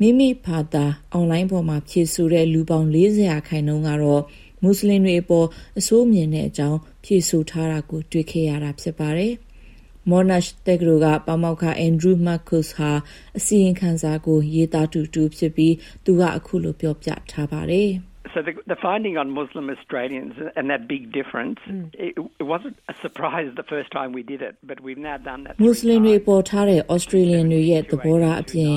[0.00, 4.22] မိမိဘာသာအွန်လိုင်းပေါ်မှာဖြည့်ဆို့တဲ့လူပေါင်း40ရာခိုင်နှုန်းကတော့
[4.62, 5.46] မွတ်စလင်တွေအပေါ်
[5.78, 9.32] အဆိုးမြင်တဲ့အကြောင်းဖြည့်ဆို့ထားတာကိုတွေ့ခဲ့ရတာဖြစ်ပါတယ်။
[10.10, 12.92] Monash တက္ကသိုလ်ကပါမောက္ခ Andrew Marcus ဟာ
[13.38, 17.90] အစီရင်ခံစာကိုရေးသားတူတူဖြစ်ပြီးသူကအခုလိုပြောပြထားပါတယ်။
[18.34, 21.86] So the, the, finding on Muslim Australians and that big difference, mm.
[22.06, 25.40] it, it, wasn't a surprise the first time we did it, but we've now done
[25.44, 25.54] that.
[25.68, 28.74] Muslim တွေပေါ်ထားတဲ့ Australian တွေရဲ့သဘောထားအပြင်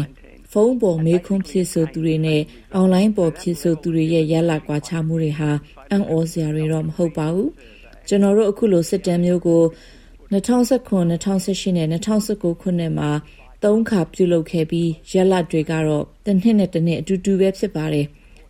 [0.51, 2.41] ဖုန်းပေါ်မေးခွန်းဖြည့်ဆိုသူတွေနဲ့
[2.75, 5.51] အွန်လိုင်းပေါ်ဖြည့်ဆိုသူတွေရဲ့ရလကွာခြားမှုတွေဟာ
[5.91, 7.51] အံ့ဩစရာတွေတော့မဟုတ်ပါဘူး
[8.07, 9.63] ကျွန်တော်တို့အခုလိုစစ်တမ်းမျိုးကို
[10.31, 13.09] 2019 2018နဲ့2019ခုနှစ်မှာ
[13.63, 18.05] သုံးခါပြုလုပ်ခဲ့ပြီးရလတ်တွေကတော့တစ်နှစ်နဲ့တစ်နှစ်အတူတူပဲဖြစ်ပါတယ်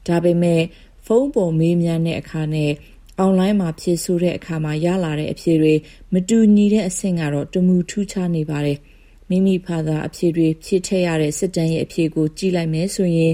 [0.08, 0.62] ဒါပေမဲ့
[1.06, 2.72] ဖုန်းပေါ်မေးမြန်းတဲ့အခါနဲ့
[3.18, 5.74] အွန်လိုင်းမှာဖြည့်ဆို့တဲ့အခါမှာရလာတဲ့အဖြေတွေ
[6.14, 8.80] မတူညီတဲ့အဆင့်ကတော့တမူထူးခြားနေပါတယ်။
[9.30, 13.34] မိမိဘာသာအဖြစ်တွေဖြစ်ထည့်ရတဲ့စစ်တမ်းရဲ့အဖြစ်ကိုကြည့်လိုက်မယ်ဆိုရင်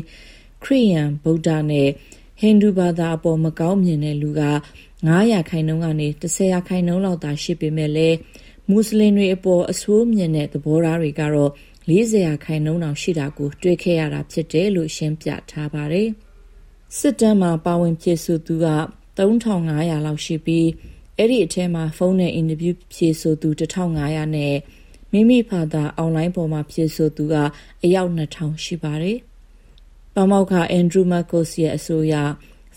[0.63, 1.89] ခရိယန်ဗုဒ္ဓနဲ့
[2.39, 4.43] ဟိန္ဒူဘာသာအပေါ်မကောင်းမြင်တဲ့လူက
[5.01, 8.17] 900ခိုင်နှုန်းကနေ10ခိုင်နှုန်းလောက်သာရှိပေမဲ့လည်း
[8.69, 11.51] မွတ်စလင်တွေအပေါ်အဆိုးမြင်တဲ့သဘောထားတွေကတော့
[11.89, 16.09] 40ခိုင်နှုန်းတောင်ရှိတာကိုတွေ့ခဲ့ရတာဖြစ်တယ်လို့ရှင်းပြထားပါတယ်။
[16.97, 18.67] စစ်တမ်းမှာပါဝင်ဖြည့်ဆိုသူက
[19.17, 20.67] 3500လောက်ရှိပြီး
[21.17, 24.55] အဲ့ဒီအထဲမှာဖုန်းနဲ့အင်တာဗျူးဖြည့်ဆိုသူ1500နဲ့
[25.15, 27.35] မိမိဘာသာအွန်လိုင်းပေါ်မှာဖြည့်ဆိုသူက
[27.83, 29.17] အယောက်2000ရှိပါတယ်။
[30.15, 32.15] ပမောက္ခအန်ဒရူးမတ်ကိုစ်ရဲ့အဆိုအရ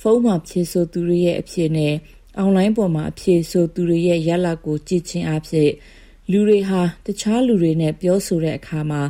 [0.01, 1.94] ဖုန်းမှာဖြည့်ဆိုသူတွေရဲ့အဖြစ်နဲ့
[2.38, 5.70] အွန်လိုင်းပေါ်မှာအဖြည့်ဆိုသူတွေရဲ့ရလဒ်ကိုကြည့်ချင်းအဖြစ်
[6.31, 9.03] လူတွေဟာတခြားလူတွေနဲ့ပြောဆိုတဲ့အခါမှာ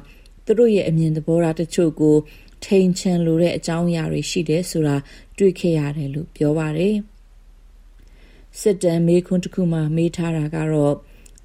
[0.44, 2.16] သူတို့ရဲ့အမြင်သဘောထားတချို့ကို
[2.64, 4.96] ထိန်ချန်လိုတဲ့အကြောင်းအရာတွေရှိတယ်ဆိုတာ
[5.38, 6.96] တွေ့ခဲ့ရတယ်လို့ပြောပါတယ်။
[8.60, 10.94] စစ်တမ်းမေးခွန်းတစ်ခုမှမေးထားတာကတော့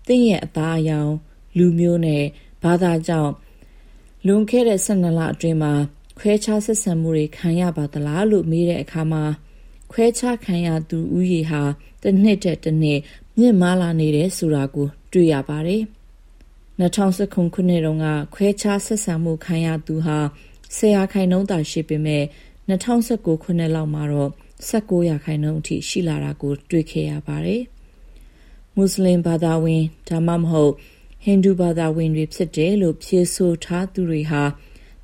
[0.08, 1.14] သင်ရဲ့အသားအယောင်
[1.58, 2.24] လူမျိုးနဲ့
[2.64, 3.34] ဘာသာကြောင့်
[4.28, 5.74] လွန်ခဲ့တဲ့12လအတွင်းမှာ
[6.20, 9.24] ခွဲခြားဆက်ဆံမှုတွေ ခံရပါသလားလို့ မေးတဲ့အခါမှာ
[9.92, 11.64] ခွဲခြားခံရသူဥယေဟာ
[12.04, 13.00] တစ်နှစ်တဲ့တစ်နှစ်
[13.38, 15.84] မြင့်မားလာနေတယ်ဆိုတာကို တွေ့ရပါတယ်။
[16.80, 20.18] 2019ခုနှစ်တုန်းက ခွဲခြားဆက်ဆံမှုခံရသူဟာ
[20.76, 22.24] 10ရာခိုင်နှုန်းသာရှိပေမဲ့
[22.70, 24.32] 2019ခုနှစ်လောက်မှာတော့
[24.70, 27.62] 19ရာခိုင်နှုန်းအထိ ရှိလာတာကို တွေ့ခဲ့ရပါတယ်။
[28.76, 30.74] မွတ်စလင်ဘာသာဝင် ဒါမှမဟုတ်
[31.24, 34.44] ဟိန္ဒူဘာသာဝင်တွေဖြစ်တယ်လို့ဖြေဆိုထားသူတွေဟာ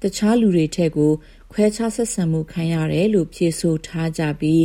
[0.01, 1.12] တခြားလူတွေထက်ကို
[1.51, 4.62] ခွဲခြားဆက်ဆံမှုခံရတယ်လို့ဖြေဆိုထားကြပြီး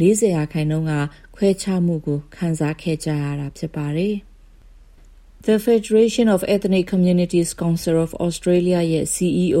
[0.00, 0.92] 40ရာခိုင်နှုန်းက
[1.36, 4.14] ခွဲခြားမှုကိုခံစားခဲ့ကြရတာဖြစ်ပါတယ်။
[5.46, 9.58] The Federation of Ethnic Communities Council of Australia ရဲ့ CEO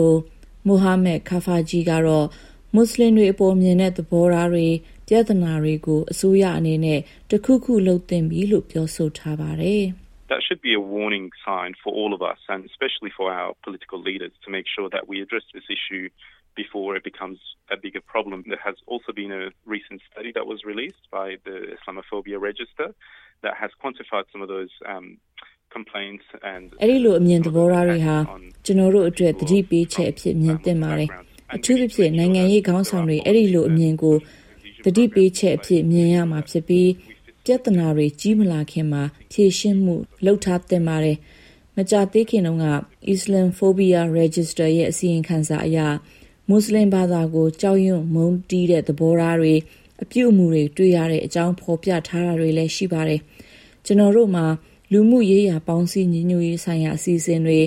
[0.66, 2.26] မိုဟာမက်ခါဖာဂျီကတော့
[2.74, 4.66] မွတ်စလင်တွေအပေါ်မြင်တဲ့သဘောထားတွေ
[5.08, 9.84] ပြဿနာတွေကိုအစိုးရအနေနဲ့တခုခုလုပ်သင့်ပြီလို့ပြောဆိုထားပါတယ်။
[10.29, 13.99] that should be a warning sign for all of us and especially for our political
[14.01, 16.09] leaders to make sure that we address this issue
[16.55, 17.39] before it becomes
[17.71, 18.43] a bigger problem.
[18.47, 22.87] There has also been a recent study that was released by the Islamophobia Register
[23.41, 25.17] that has quantified some of those um,
[25.75, 28.17] complaints and အဲ့ဒီလိုအမြင်သဘောထားတွေဟာ
[28.65, 31.09] ကျွန်တော်တို့အတွက်တတိပေးချက်အဖြစ်မြင်သင့်ပါတယ်
[31.55, 34.15] အထူးသဖြင့်နိုင်ငံရေးခေါင်းဆောင်တွေအဲ့ဒီလိုအမြင်ကို
[34.85, 36.89] တတိပေးချက်အဖြစ်မြင်ရမှာဖြစ်ပြီး
[37.50, 41.16] ပြဿနာတွေကြီးမလာခင်မှာဖြေရှင်းမှုလှုပ်ထားတင်ပါတယ်။
[41.76, 42.66] မကြသေးခင်တုန်းက
[43.14, 45.78] Islamophobia Register ရဲ့အစီရင်ခံစာအရ
[46.48, 49.54] မွတ်စလင်ဘာသာကိုကြောက်ရွံ့မုန်းတီးတဲ့သဘောထားတွေ
[50.02, 53.20] အပြုအမူတွေတွေ့ရတဲ့အကြောင်းဖော်ပြထားတာတွေလည်းရှိပါတယ်။
[53.86, 54.46] ကျွန်တော်တို့မှာ
[54.92, 57.58] လူမှုရေးရာပေါင်းစည်းညီညွတ်ရေးဆိုင်ရာအစီအစဉ်တွေ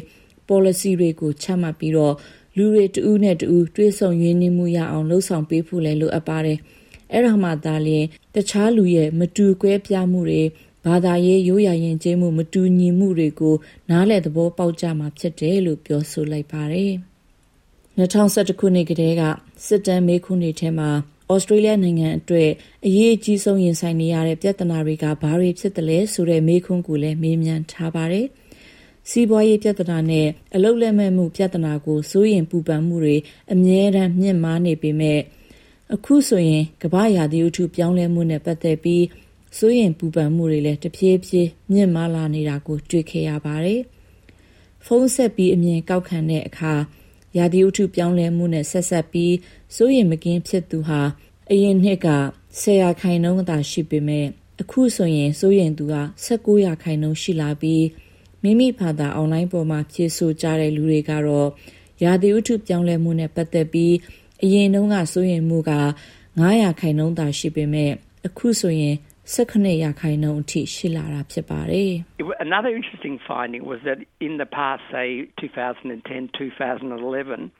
[0.50, 2.15] policy တွေကိုချမှတ်ပြီးတော့
[2.58, 6.60] လူတွေတဦးနဲ့တဦးတွေးဆုံရင်းနှီးမှုရအောင်လှုံ့ဆော်ပေးဖို့လည်းလိုအပ်ပါတယ်။
[7.12, 10.43] အဲ့ဒါမှသာလျှင်တခြားလူရဲ့မတူကွဲပြားမှုတွေ
[10.86, 13.56] ဘာသာရေးရိုးရာယဉ်ကျေးမှုမတူညီမှုတွေကို
[13.89, 16.93] နားလည်သဘောပေါက်ကြမှာဖြစ်တယ်လို့ပြောဆိုလိုက်ပါတယ်။
[17.97, 19.24] 2011ခုနှစ်ကတည်းက
[19.65, 20.89] စစ်တမ်းမေးခွန်းတွေထဲမှာ
[21.32, 22.50] ဩစတြေးလျနိုင်ငံအတွက်
[22.86, 28.28] အရေးအကြီးဆုံးရင်ဆိုင်နေရတဲ့ပြဿနာတွေကဘာတွေဖြစ်တယ်လဲဆိုတဲ့မေးခွန်းကိုလည်းမေးမြန်းထားပါတယ်။
[29.10, 33.17] စီးပွားရေးပြဿနာနဲ့အလုတ်လက်မဲ့မှုပြဿနာကိုစိုးရင်ပူပန်မှုတွေ
[33.54, 35.19] အမြဲတမ်းမြင့်မားနေပေမဲ့
[35.95, 39.06] အခုဆိုရင်ကမ္ဘာရာသီဥတုပြောင်းလဲမှုနဲ့ပတ်သက်ပြီး
[39.58, 43.82] စိုးရင်ပူပန်မှုတွေလည်းတဖြည်းဖြည်းမြင့်မားလာနေတာကိုတွေ့ခဲ့ရပါတယ်။
[44.86, 46.73] ဖုန်းဆက်ပြီးအမြင်ကောက်ခံတဲ့အခါ
[47.38, 49.36] ရာသီဥတုပြောင်းလဲမှုနဲ့ဆက်ဆက်ပြီး
[49.75, 51.01] စိုးရင်မကင်းဖြစ်သူဟာ
[51.51, 52.10] အရင်နှစ်က
[52.60, 54.27] 10ရာခိုင်နှုန်းသာရှိပေမဲ့
[54.62, 57.86] အခုဆိုရင်စိုးရင်သူက19ရာခိုင်နှုန်းရှိလာပြီး
[58.43, 61.49] မိမိဘာသာအွန်လိုင်းပေါ်မှာဖြည့်ဆို့ကြတဲ့လူတွေကတော့
[62.04, 63.93] ရာသီဥတုပြောင်းလဲမှုနဲ့ပတ်သက်ပြီး
[64.43, 65.73] အရင်တုန်းကစိုးရင်မှုက
[66.19, 67.91] 9ရာခိုင်နှုန်းသာရှိပေမဲ့
[68.27, 68.95] အခုဆိုရင်
[69.34, 71.91] 18ရာခိုင်နှုန်းအထိရှိလာတာဖြစ်ပါတယ်
[72.49, 75.08] Another interesting finding was that in the past say
[75.41, 77.51] 2010 2011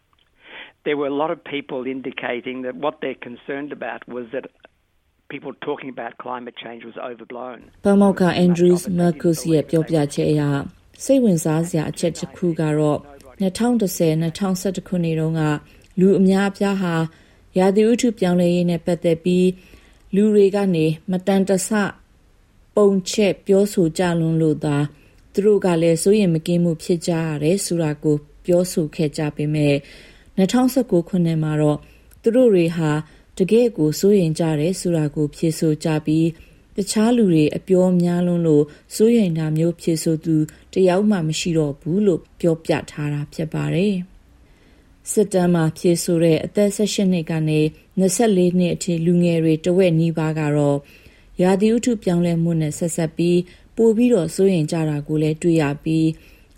[0.86, 4.46] there were a lot of people indicating that what they're concerned about was that
[5.34, 7.60] people talking about climate change was overblown.
[7.86, 10.42] ပမောက္ခ Andrews Marcus ရဲ့ပြောပြချက်အရ
[11.04, 13.00] စိတ်ဝင်စားစရာအချက်တစ်ခုကတော့
[13.42, 15.42] 2010-2011ခုနှစ်တုန်းက
[16.00, 16.96] လူအများအပြားဟာ
[17.58, 19.48] ရာသီဥတုပြောင်းလဲရေးနဲ့ပတ်သက်ပြီး
[20.16, 21.70] လူတွေကနေမတန်တဆ
[22.76, 24.78] ပုံချက်ပြောဆိုကြလွန်းလို့သာ
[25.34, 29.76] သူတို့ကလည်းစိုးရင်မကင်းမှုဖြစ်ကြရတယ်ဆိုတာကို ပြောဆိုခဲ့ကြပေမဲ့
[30.38, 31.80] 2019ခုနှစ်မှာတော့
[32.22, 32.92] သူတို့တွေဟာ
[33.38, 36.28] တကယ့်ကိုစိုးရင်ကြတယ်ဆိုတာကို ဖြေဆိုကြပြီး
[36.76, 38.64] တခြားလူတွေအပြောများလွန်းလို့
[38.96, 40.36] စိုးရင်တာမျိုးဖြေဆိုသူ
[40.74, 43.96] တယောက်မှမရှိတော့ဘူးလို့ပြောပြထားတာဖြစ်ပါတယ်။
[45.12, 47.60] စစ်တမ်းမှာ ဖြေဆိုတဲ့ အသက်18နှစ်ကနေ
[48.00, 50.78] 24နှစ်အထိ လူငယ်တွေ တဝက်နီးပါးကတော့
[51.42, 53.40] ရာသီဥတုပြောင်းလဲမှုနဲ့ ဆက်ဆက်ပြီး
[53.76, 56.08] ပိုပြီးတော့စိုးရင်ကြတာကိုလည်း တွေ့ရပြီး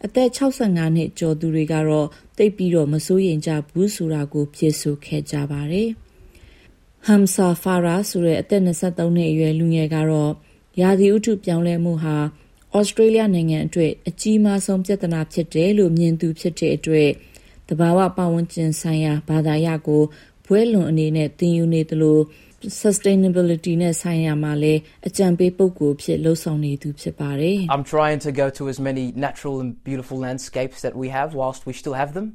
[0.06, 5.90] အသက်65နှစ်ကျော်သူတွေကတော့တိတ်ပြီးတော့မစိုးရင်ကြဘူးဆိုတာကို ဖြေဆိုခဲ့ကြပါတယ်။
[7.08, 10.32] Hamza Farah ဆိုတဲ့ အသက်23နှစ်အရွယ် လူငယ်ကတော့
[10.82, 12.18] ရာသီဥတုပြောင်းလဲမှုဟာ
[12.76, 17.10] ဩစတြေးလျနိုင်ငံအတွက် အကြီးမားဆုံး ပြဿနာဖြစ်တယ်လို့ မြင်သူဖြစ်တဲ့အတွက်
[17.70, 20.04] တဘာဝပတ်ဝန်းကျင်ဆိုင်ရာဘာသာရပ်ကို
[20.46, 22.20] ဘွဲလွန်အနေနဲ့သင်ယူနေသလို
[22.82, 31.08] sustainability နဲ့ဆိုင်ရာမှာလည်းအကြံပေးပုဂ္ဂိုလ်ဖြစ်လှုပ်ဆောင်နေသူဖြစ်ပါတယ် I'm trying to go to as many natural and beautiful landscapes that we
[31.18, 32.28] have whilst we still have them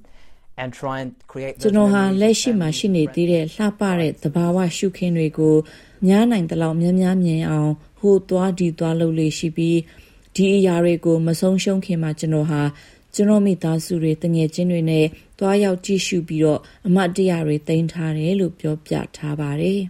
[0.60, 5.56] and try and create ကျွန်တော်ဟာလက်ရှိမှာရှိနေသေးတဲ့လှပတဲ့သဘာဝရှုခင်းတွေကို
[6.06, 9.78] များနိုင်သလောက်များများမြင်အောင်ဟိုသွားဒီသွားလုပ်လေးရှိပြီး
[10.34, 12.62] ဒီအရာတွေကိုမဆုံးရှုံးခင်မှာကျွန်တော်ဟာ
[13.18, 15.06] ကျွန်တော်မိသားစုတွေတငယ်ချင်းတွေနဲ့
[15.38, 19.80] တွားရောက်ကြည့်ရှုပြီးတော့အမတ်တရတွေတင်ထားတယ်လို့ပြောပြထားပါတယ်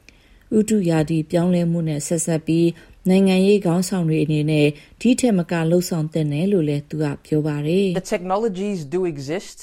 [0.58, 2.68] ။ဥတုရာသီပြောင်းလဲမှုနဲ့ဆက်ဆက်ပြီး
[3.08, 4.66] နိုင်ငံရေးခေါင်းဆောင်တွေအနေနဲ့
[5.00, 9.58] ဒီထက်မကလှုပ်ဆောင်တဲ့နယ်လို့လည်းသူကပြောပါတယ်။ The technologies do exist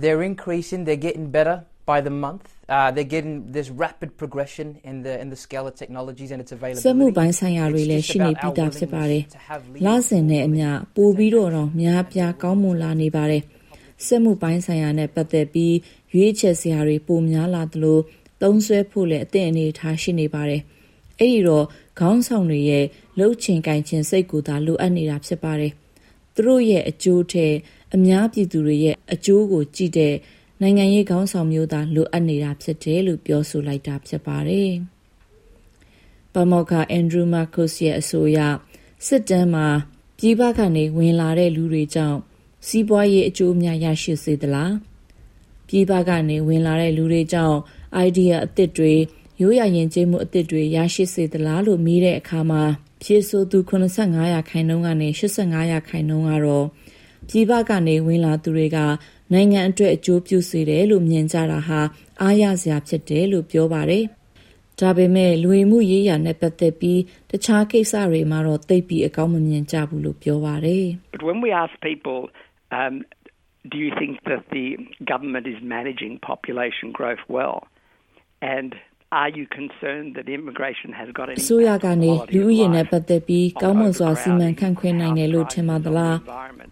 [0.00, 1.56] they're increasing, they're getting better
[1.90, 2.46] by the month.
[2.70, 6.52] Uh, they're getting this rapid progression in the in the scale of technologies and its
[6.56, 6.84] availability.
[6.84, 9.22] စက်မှုပိုင်းဆိုင်ရာတွေလည်းရှိနေပြီးသားဖြစ်ပါတယ်။
[9.86, 13.42] လစဉ်နဲ့အမျှပိုပြီးတော့တော့များပြားကောင်းမွန်လာနေပါတယ်။
[14.06, 15.74] စက်မှုပိုင်းဆိုင်ရာနဲ့ပတ်သက်ပြီး
[16.14, 17.98] ရွေးချယ်စရာတွေပိုများလာသလို
[18.42, 20.60] သုံးစွဲဖို့လည်းအသင့်အနေထားရှိနေပါတယ်။
[21.20, 21.66] အဲ့ဒီတော့
[22.00, 22.84] ခေါင်းဆောင်တွေရဲ့
[23.18, 25.72] လှုပ်ချင်ကင်ချင်စိတ်ကူသာလိုအပ်နေတာဖြစ်ပါတယ်။
[26.34, 27.54] သူတို့ရဲ့အကျိုးထက်
[27.94, 30.14] အများပြည်သူတွေရဲ့အကျိုးကိုကြည့်တဲ့
[30.62, 34.70] နိုင်ငံရေးခေါင်းဆောင်မျိုးသားလိုအပ်နေတာဖြစ်တယ်လို့ပြောဆိုလိုက်တာဖြစ်ပါတယ်။
[36.34, 38.38] ပမောက္ခအန်ဒရူးမာကုစ်ရဲ့အဆိုအရ
[39.06, 39.66] စစ်တမ်းမှာ
[40.18, 42.18] ပြည်ပကနေဝင်လာတဲ့လူတွေကြောင့်
[42.66, 44.72] စီးပွားရေးအကျိုးများရရှိစေသလား
[45.68, 47.58] ပြည်ပကနေဝင်လာတဲ့လူတွေကြောင့်
[48.06, 48.94] idea အသစ်တွေ
[49.40, 52.62] ရိုးရာယဉ်ကျေးမှုအသစ်တွေရရှိစေသလားလို့မေးတဲ့အခါမှာ
[53.02, 56.66] ဖြေဆိုသူ85ရာခိုင်နှုန်းကနေ85ရာခိုင်နှုန်းကတော့
[57.28, 58.78] ပြည်ပကနေဝင်လာသူတွေက
[59.32, 61.80] နိုင်ငံအတွက်အကျိုးပြုစေတယ်လို့မြင်ကြတာဟာ
[62.22, 64.04] အားရစရာဖြစ်တယ်လို့ပြောပါတယ်။
[64.80, 72.18] ဒါပေမဲ့လူဝင်မှုရေးရာနဲ့ပတ်သက်ပြီးတခြားကိစ္စတွေမှာတော့သိပ်ပြီးအကောင်းမမြင်ကြဘူးလို့ပြောပါတယ်။ But when we ask people
[72.80, 72.94] um
[73.72, 74.66] do you think that the
[75.12, 77.58] government is managing population growth well
[78.56, 78.70] and
[79.12, 86.16] are you concerned that immigration has got any ဆိုရကနေလူဦးရေနဲ့ပတ်သက်ပြီးကောင်းမွန်စွာစီမံခန့်ခွဲနိုင်တယ်လို့ထင်ပါသလား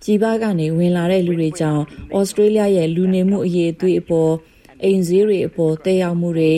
[0.05, 1.83] ကြီးပါကနေဝင်လာတဲ့လူတွေကြောင့်
[2.17, 4.33] ဩစတြေးလျရဲ့လူနေမှုအရေးအသွေးအပေါ်
[4.83, 6.53] အိမ်ဈေးတွေအပေါ်တည်ရောက်မှုတွေ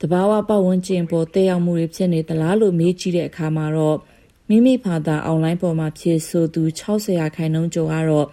[0.00, 3.98] တဘာဝပတ်ဝန်းကျင်ပေါ်တည်ရောက်မှုတွေဖြစ်နေသလားလို့မေးကြည့်တဲ့အခါမှာတော့
[4.48, 8.26] မိမိဘာသာအွန်လိုင်းပေါ်မှာဖြည့်ဆိုသူ60ရာခိုင်နှုန်းကျော်ကတော့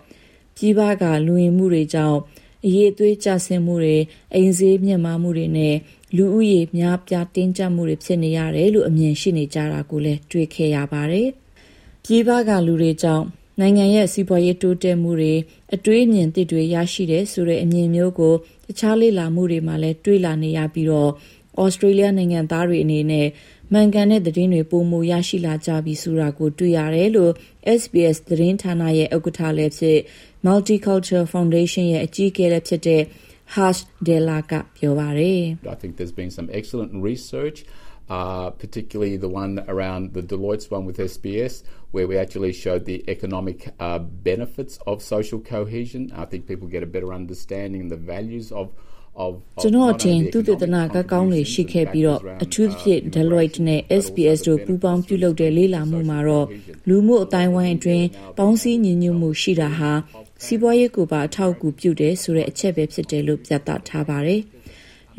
[0.58, 2.20] ကြီးပါကလူဝင်မှုတွေကြောင့်
[2.66, 3.98] အရေးအသွေးကျဆင်းမှုတွေ
[4.34, 5.76] အိမ်ဈေးမြင့်မားမှုတွေနဲ့
[6.16, 11.28] လူဦးရေများပြားတင်းကျပ်မှုတွေဖြစ်နေရတယ်လို့အမြင်ရှိနေကြတာကိုလည်းတွေ့ခဲ့ရပါတယ်။
[12.06, 13.26] ပြည်ပကလူတွေကြောင့်
[13.60, 15.34] နိုင်ငံရဲ့စီးပွားရေးတိုးတက်မှုတွေ
[15.76, 18.34] အတွေးအမြင်သစ်တွေရရှိတဲ့ဆိုတဲ့အမြင်မျိုးကို
[18.68, 21.12] တခြားလေ့လာမှုတွေမှာလည်းတွေ့လာနေရပြီးတော့
[21.64, 23.28] ဩစတြေးလျနိုင်ငံသားတွေအနေနဲ့
[23.72, 27.32] မှန်ကန်တဲ့သတင်းတွေပုံမရရှိလာကြပြီဆိုတာကိုတွေ့ရတယ်လို့
[27.80, 30.00] SBS သတင်းဌာနရဲ့ဥက္ကဋ္ဌလည်းဖြစ်
[30.48, 33.02] Multicultural Foundation ရဲ့အကြီးအကဲလည်းဖြစ်တဲ့
[33.56, 35.42] Harsh Dela ကပြောပါတယ်
[35.76, 37.58] I think there's been some excellent research
[38.10, 42.98] uh, particularly the one around the Deloitte's one with SBS, where we actually showed the
[43.08, 46.12] economic uh, benefits of social cohesion.
[46.24, 48.66] I think people get a better understanding of the values of
[49.62, 56.48] ကျွန်တော်အထင်သူတည်တနာကကောင်းလေးရှိခဲ့ပြီးတော့အထူးသဖြင့် Deloitte နဲ့ SBS တို့ပူးပေါင်းပြုလုပ်တဲ့လေ့လာမှုမှာတော့
[56.88, 58.06] လူမှုအတိုင်းဝိုင်းအတွင်း
[58.38, 59.92] ပေါင်းစည်းညီညွတ်မှုရှိတာဟာ
[60.44, 64.42] စီးပွားရေးကိုပါအထောက်အကူပြုတယ်ဆိုတဲ့အချက်ပဲဖြစ်တယ်လို့ပြသထားပါတယ်။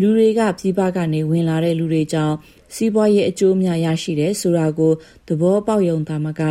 [0.00, 2.36] လူတွေက ပြည်ပကနေ ဝင်လာတဲ့လူတွေကြောင့်
[2.74, 4.92] စီးပွားရေးအကျိုးများရရှိတယ်ဆိုတာကို
[5.28, 6.42] သဘောပေါက်ယုံသာမက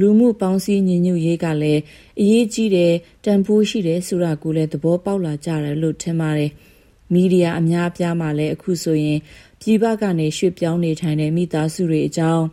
[0.00, 1.80] လူမှုပေါင်းစည်းညီညွတ်ရေးကလည်း
[2.20, 2.92] အရေးကြီးတယ်
[3.24, 6.50] တန်ဖိုးရှိတယ်ဆိုတာကိုလည်း သဘောပေါက်လာကြတယ်လို့ ထင်ပါတယ်။
[7.12, 9.18] မီဒီယာအများအပြားမှာလည်း အခုဆိုရင်
[9.60, 12.44] ပြည်ပကနေ ရွှေ့ပြောင်းနေထိုင်တဲ့ မိသားစုတွေအကြောင်း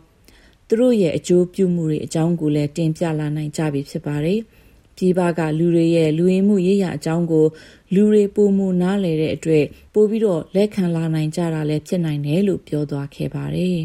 [0.68, 4.40] သူတို့ရဲ့ အကျိုးပြုမှုတွေအကြောင်းကိုလည်း တင်ပြလာနိုင်ကြပြီ ဖြစ်ပါတယ်။
[4.96, 7.46] ပြည်ပကလူတွေရဲ့လူရင်းမှုရေးရအကြောင်းကို
[7.94, 13.78] လူတွေပုံမနားလည်တဲ့အတွက်ပို့ပြီးတော့လက်ခံလာနိုင်ကြတာလည်းဖြစ်နိုင်တယ်လို့ပြောသွားခဲ့ပါတယ်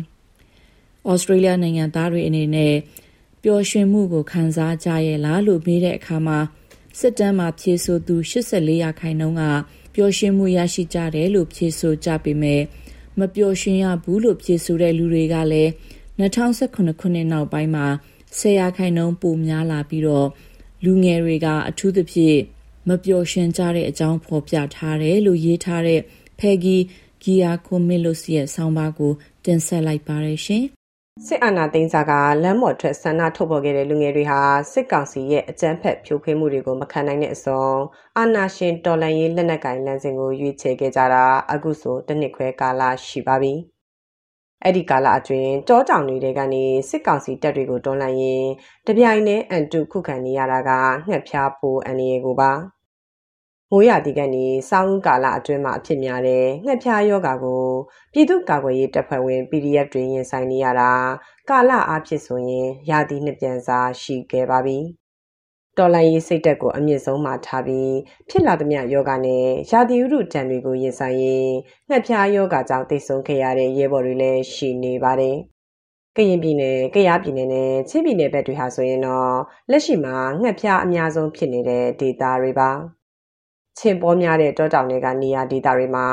[1.10, 2.76] ။ဩစတြေးလျနိုင်ငံသားတွေအနေနဲ့
[3.44, 6.40] ပျော်ရွှင်မှုကိုခံစားကြရဲ့လားလို့မေးတဲ့အခါမှာ
[7.00, 9.44] စစ်တမ်းမှာဖြေဆိုသူ84ရာခိုင်နှုန်းက
[9.96, 12.62] ပျော်ရွှင်မှုရရှိကြတယ်လို့ဖြေဆိုကြပေမဲ့
[13.20, 15.72] မပျော်ရွှင်ရဘူးလို့ဖြေဆိုတဲ့လူတွေကလည်း
[16.20, 17.88] 2018ခုနှစ်နောက်ပိုင်းမှာ
[18.38, 20.28] ဆယ်ရာခိုင်နှုန်းပိုများလာပြီးတော့
[20.84, 22.40] လူငယ်တွေကအထူးသဖြင့်
[22.88, 26.02] မပျော်ရွှင်ကြတဲ့အကြောင်းဖော်ပြထားတယ်လို့ရေးထားတဲ့
[26.40, 26.78] Peggy
[27.24, 29.12] Giacomellos ရဲ့ဆောင်းပါးကို
[29.46, 30.66] တင်ဆက်လိုက်ပါရရှင်
[31.28, 32.12] စစ်အာဏာသိမ်းစာက
[32.44, 34.40] လမ်းပေါ်ထွက်ဆန္ဒထုတ်ဖော်ခဲ့တဲ့လူငယ်တွေဟာ
[34.72, 37.64] စစ်ကောင်စီရဲ့အကြမ်းဖက်ဖြိုခွင်းမှုတွေကိုမခံနိုင်တဲ့အစုံ
[38.18, 43.54] အာဏာရှင်တော်လှန်ရေးလက်နက်ကင်လမ်းစဉ်ကိုရွေးချယ်ခဲ့ကြတာအခုဆိုတစ်နှစ်ခွဲကာလရှိပါပြီ။
[44.64, 48.50] အဲ့ဒီကာလအတွင်းတောကြောင်တွေကနေစစ်ကောင်စီတပ်တွေကိုတွန်းလှန်ရင်း
[48.88, 50.72] တပြိုင်တည်းအန်တုခုခံနေရတာက
[51.08, 52.52] ငှက်ဖျားပိုးအန်ရီကိုပါ။
[53.72, 57.66] မိုးရာသီကနေစောင်းကာလအတွင်းမှာအဖြစ်များတဲ့ငှက်ဖျားယောဂါကို
[58.14, 60.92] ပြည်သူ့ကာကွယ်ရေးတပ်ဖွဲ့ဝင် PDF တွေရင်ဆိုင်နေရတာ
[61.50, 64.80] ကာလအားဖြင့်ဆိုရင်ရာသီနှစ်ပြန်စာရှိခဲ့ပါပြီ။
[65.80, 67.94] တော်လိုင်းရေးစိတ်တက်ကိုအမြင့်ဆုံးမှာထားပြီး
[68.30, 71.50] ဖြစ်လာသမျှယောဂနဲ့ရာသီဥတုတံတွေကိုရင်ဆိုင်ရင်
[71.90, 75.38] ငှက်ဖျားယောဂါကြောင့်တိတ်ဆုံးခဲ့ရတဲ့ရဲဘော်တွေလည်းရှိနေပါတယ်။
[76.16, 79.34] ကရင်ပြည်နယ်၊ကယားပြည်နယ်နဲ့ချင်းပြည်နယ်ဘက်တွေဟာဆိုရင်တော့
[79.72, 82.72] လက်ရှိမှာငှက်ဖျားအများဆုံးဖြစ်နေတဲ့ဒေသတွေပါ။
[83.80, 86.08] ချင်းပေါ်များတဲ့တောတောင်တွေကနေရာဒေသတွေမှာ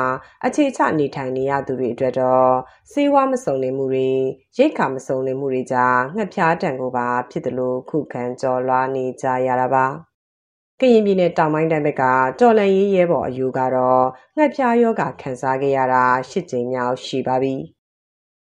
[0.45, 2.51] အခြေချနေထိုင်နေရသူတွေအတွက်တော့
[2.91, 4.09] စေဝါမစုံလင်မှုတွေ
[4.57, 9.85] ရိတ်ခါမစုံလင်မှုတွေကြားငှက်ဖျားတံကိုပါဖြစ်တယ်လို့ခုခံကြော်လွှားနေကြရတာပါ
[10.79, 12.03] ကရင်ပြည်နယ်တောင်ပိုင်းတိုင်းဘက်က
[12.39, 14.05] တော်လန်ရေးရဲဘော်အယူကတော့
[14.37, 17.55] ငှက်ဖျားယောဂခံစားခဲ့ရတာ၈ကြိမ်မြောက်ရှိပါပြီ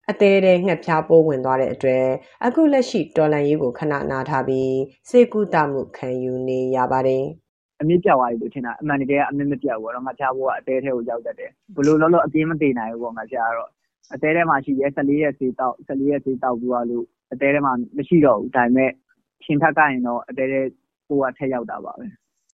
[0.09, 2.05] အသေးတဲ့ငှက်ဖျားပိုးဝင်သွားတဲ့အတွက်
[2.45, 4.75] အခုလက်ရှိတော်လန်ရေးကိုခဏနာထားပြီး
[5.09, 7.25] စေကူတာမှုခံယူနေရပါတယ်။
[7.81, 13.69] အမြင့်ပြောက်သွားပြီလို့ထင်တာအမှန်တကယ်ကအမြင့်မပြောက်ဘူးပေါ့နော်ငါဖျားဖို့ကအသေးထဲကိုရောက်တတ်တယ်ဘလို့လောလောအပြင်းမသေးနိုင်ဘူးပေါ့ငါဖျားတော့
[14.13, 18.91] အသေးထဲမှာရှိရဲ14ရက်စေးတောက်14ရက်စေးတောက်ပြီးသွားလို့အသေးထဲမှာမရှိတော့ဘူးဒါပေမဲ့
[19.45, 20.61] ရှင်ထက်ကရင်တော့အသေးထဲ
[21.07, 22.05] ကိုကထက်ရောက်တာပါပဲ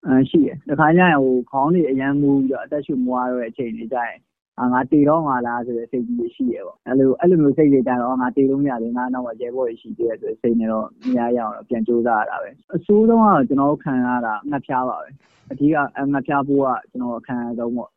[0.07, 4.28] အမ်ရှိတယ်တခါကျရင်ဟိုခေါင်းတွေအရန်မူပြီးတော့အသက်ရှူမွားရတဲ့အချိန်တွေကျရင်အာ
[4.73, 15.09] ငါတေတော့ငါလားဆိုတဲ့စိတ်ကြီးတွေရှိရပေါ့အဲ့လိုအဲ့လိုမျိုးစိတ်တွေကြတော့ငါတေလို့မရဘူးငါနောက်မှာရဲဘော်ရှိသေးတယ်ဆိုစိတ်နဲ့တော့မရရအောင်တော့ပြန်ကြိုးစားရတာပဲအဆိုးဆုံးကတော့ကျွန်တော်ခံရတာငှက်ဖျားပါပဲ
[15.51, 15.77] အဓိက
[16.13, 17.91] ငှက်ဖျားဖို့ကကျွန်တော်ခံရဆုံးပေါ့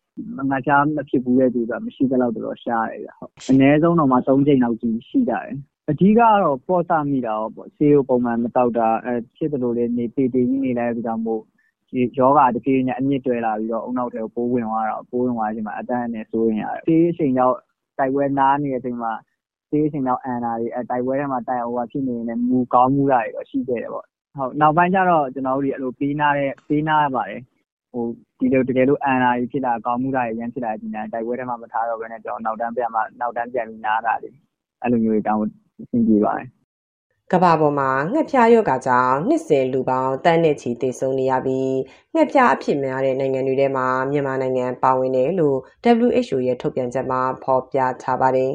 [0.52, 5.56] ငါချားမဖြစ်ဘူးတဲ့သူကမရှိသလောက်တော့ရှားတယ်ဗျဟုတ်အနည်းဆုံးတော့မှ3ချိန်လောက်ကြီးရှိကြတယ်
[5.90, 11.61] အဓိကကတော့ပေါ့ဆမိတာပေါ့ဆေးကိုပုံမှန်မတောက်တာအဲဖြစ်တယ်လို့လည်းနေတေးတေးကြီးနေလိုက်ပြီးတော့မို့ဒီ
[12.20, 17.58] ယောဂတဖြည်းဖြည်းနဲ့အမြင့်တွဲလာပြီးတော့အုံနောက်ထဲကိုပိုးဝင်သွားတာပိုးဝင်သွားချိန်မှာအတန်းနဲ့စိုးရင်ရတယ်ဆေးအချိန်ရောက်
[17.98, 19.12] တိုက်ပွဲနားနေတဲ့အချိန်မှာ
[19.70, 24.06] ဆေးအချိန်ရောက်အန်တာတွေအဲတိုက်ပွဲထဲမှာတိုက်အောင်ဖြစ်နေရင်မူကောင်းမှုတာတွေတော့ရှိခဲ့တယ်ပေါ့
[24.38, 27.42] ဟုတ်နောက်ပိုင်းကျတော့ကျွန်တော်တို့ဒီအဲ့လိုပေးနာတဲ့ပေးနာရပါတယ်
[27.92, 28.04] ဟို
[28.40, 34.30] ဒီလိုတကယ်လို့အန်တာကြီးဖြစ်တာကောင်းမှုတာရရန်ဖြစ်လာတဲ့ညတိုက်ပွဲထဲမှာမထားတော့ဘဲနဲ့ကျွန်တော်နောက်တန်းပြန်မှနောက်တန်းပြန်ပြီးနားတာလေ
[34.82, 35.42] အဲ့လိုမျိုးတွေတောင်း
[35.82, 36.48] အဆင်ပြေပါတယ်
[37.32, 41.76] ကဘာပေါ်မှာငှက်ဖျားရောဂါကြောင့်နှစ်စဉ်လူပေါင်းတန်းနဲ့ချီသေဆုံးနေရပြီး
[42.14, 45.58] ငှက်ဖျားအဖြစ်များတဲ့နိုင်ငံတွေထဲမှာမြန်မာနိုင်ငံပါဝင်တယ်လို့
[46.00, 48.54] WHO ရဲ့ထုတ်ပြန်ချက်မှာဖော်ပြထားပါတယ်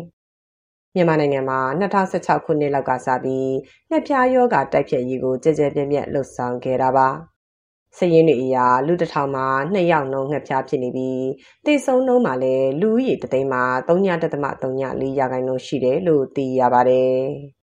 [0.95, 3.53] ။မြန်မာနိုင်ငံမှာ2016ခုနှစ်လောက်ကစပြီး
[3.91, 7.09] ငှက်ဖျားရောဂါတိုက်ဖျက်ရေးကိုကြကြပြန့်ပြန့်လှုပ်ဆောင်ခဲ့တာပါ။
[7.97, 11.27] စည်ရင်းတွေအရာလူတစ်ထောင်မှာ2ယောက်နှုန်းငှက်ဖျားဖြစ်နေပြီး
[11.65, 17.17] သေဆုံးနှုန်းမှာလည်းလူဦးရေတသိန်းမှာ3.3.4ရာခိုင်နှုန်းရှိတယ်လို့သိရပါတယ်။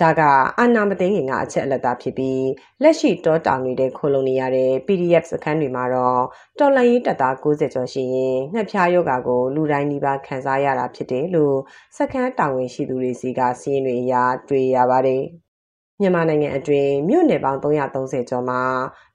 [0.00, 0.20] ဒါက
[0.58, 2.46] အာနာမသိငင်ကအချက်အလက်သားဖြစ်ပြီး
[2.82, 6.22] လက်ရှိတောတောင်နေတဲ့ခိုလုံနေရတဲ့ PDF စခန်းတွေမှာတော့
[6.58, 11.56] တော်လန်ရေးတပ်သား90ကျော်ရှိရင်ငှက်ဖျားယောဂါကိုလူတိုင်းဒီပါခံစားရတာဖြစ်တယ်လို့
[11.96, 15.22] စခန်းတာဝန်ရှိသူတွေစီကစီးရင်တွေအရာတွေ့ရပါတယ်
[16.00, 18.62] မြန်မာနိုင်ငံအတွင်းမြို့နယ်ပေါင်း330ကျော်မှာ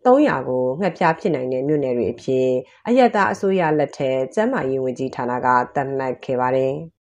[0.05, 2.47] 300ကိုငှက်ဖျားဖြစ်နိုင်တဲ့မြို့နယ်တွေအဖြစ်
[2.87, 6.73] အယက်သားအစိုးရလက်ထက်ကျန်းမာရေးဝန်ကြီးဌာနကသတ်မှတ်ခဲ့ပါတယ်။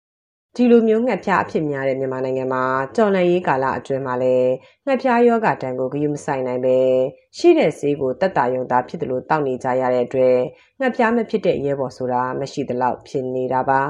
[0.56, 2.64] ဒီလိုမျိုးငှက်ဖျားအဖြစ်များတဲ့မြန်မာနိုင်ငံမှာ
[2.95, 4.52] တော်လန်ရေးကာလအတွင်းမှာလည်း
[4.86, 6.78] ငှက်ဖျားယောဂတန်ကိုဂရုမစိုက်နိုင်ပဲ
[7.38, 10.38] ရှိတဲ့ဈေးကိုတက်တာယုံသားဖြစ်တယ်လို့တောက်နေကြရတဲ့အတွက်
[10.80, 13.82] ငှက်ဖျားမဖြစ်တဲ့ရဲဘော်ဆိုတာမရှိသလောက်ဖြစ်နေတာပါ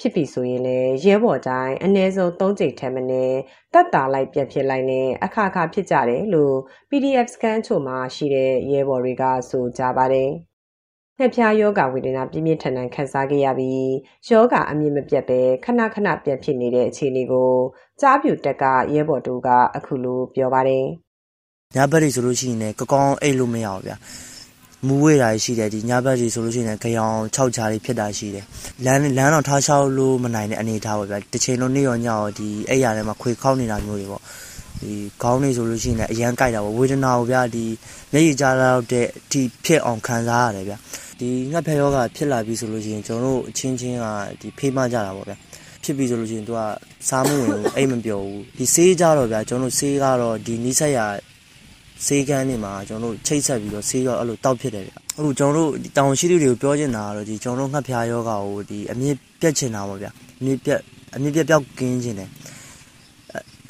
[0.00, 3.38] ဖြစ်ပြီဆိုရင်လည်းရဲဘော်တိုင်းအ ਨੇ စုံ၃ကြိမ်ထက်မနည်း
[3.72, 6.56] တက်တာလိုက်ပြက်ဖြစ်လိုက်နဲ့အခါခါဖြစ်ကြတယ်လို့
[6.90, 10.30] PDF စကန်ချို့မှာရှိတဲ့ရဲဘော်တွေကဆိုကြပါတယ်။
[11.22, 13.90] ငှက်ဖျားယောဂဝေဒနာပြင်းပြင်းထန်ထန်ခံစားခဲ့ရပြီး
[14.28, 17.52] ယောဂအမြင့်မပြတ်ပဲခဏခဏပြန်ဖြစ်နေတဲ့အခြေအနေကို
[18.00, 18.64] ကြားပြူတက်က
[18.94, 20.84] ရဲဘော်တူကအခုလိုပြောပါတယ်။
[21.76, 23.96] ညဘက်တွေဆိုလို့ရှိရင်လည်းကကောင်းအိတ်လို့မရဘူးဗျာ။
[24.86, 28.44] မူဝေးတာရှိတယ်ဒီညဘက်ကြီးဆိုလို့ရှိရင်ကြောင်6ချားလေးဖြစ်တာရှိတယ်
[28.84, 34.22] လမ်းလမ်းတော့ထားလျှောက်လို့မနိုင်တဲ့အနေအထားပေါ့ဗျာတစ်ချိန်လုံးနေ့ရောညရောဒီအဲ့ရထဲမှာခွေခောက်နေတာမျိုးတွေပေါ့
[34.80, 34.92] ဒီ
[35.22, 37.64] ခေါင်းနေဆိုလို့ရှိရင်လည်းအရန်ကြိုက်တာပေါ့ဝေဒနာကိုဗျာဒီ
[38.12, 40.78] မျက်ရည်ကြားလောက်တဲ့အထိဖြစ်အောင်ခံစားရတယ်ဗျာ
[41.20, 44.04] ဒီငှက်ဖျားယောဂဖြစ်လာပြီဆိုလို့ရှိရင်ကျွန်တော်တို့အချင်းချင်းက
[44.40, 45.36] ဒီဖေးမကြတာပေါ့ဗျာ
[45.82, 46.60] ဖြစ်ပြီဆိုလို့ရှိရင်သူက
[47.08, 50.98] စားမဝင်ဘူးအိမ်မပြောဘူးဒီဆေးကြတော့ဗျာကျွန်တော်တို့ဆေးကတော့ဒီနီးစက်ရ
[52.06, 60.10] ဆေးကန်းတွေမှာကျွန်တော်တို့ချိတ်ဆက်ပြီးတော့ဆေးရောအဲ့လိုတောက်ဖြစ်တယ်ဗျအခုကျွန်တော်တို့တောင်ရှိသူတွေကိုပြောချင်တာကတော့ဒီကျွန်တော်တို့ငှက်ဖျားယောဂကိုဒီအမြင့်ပြတ်ချင်တာပေါ့ဗျာ
[60.40, 60.80] အမြင့်ပြတ်
[61.16, 62.28] အမြင့်ပြတ်ပြောက်ကင်းချင်တယ်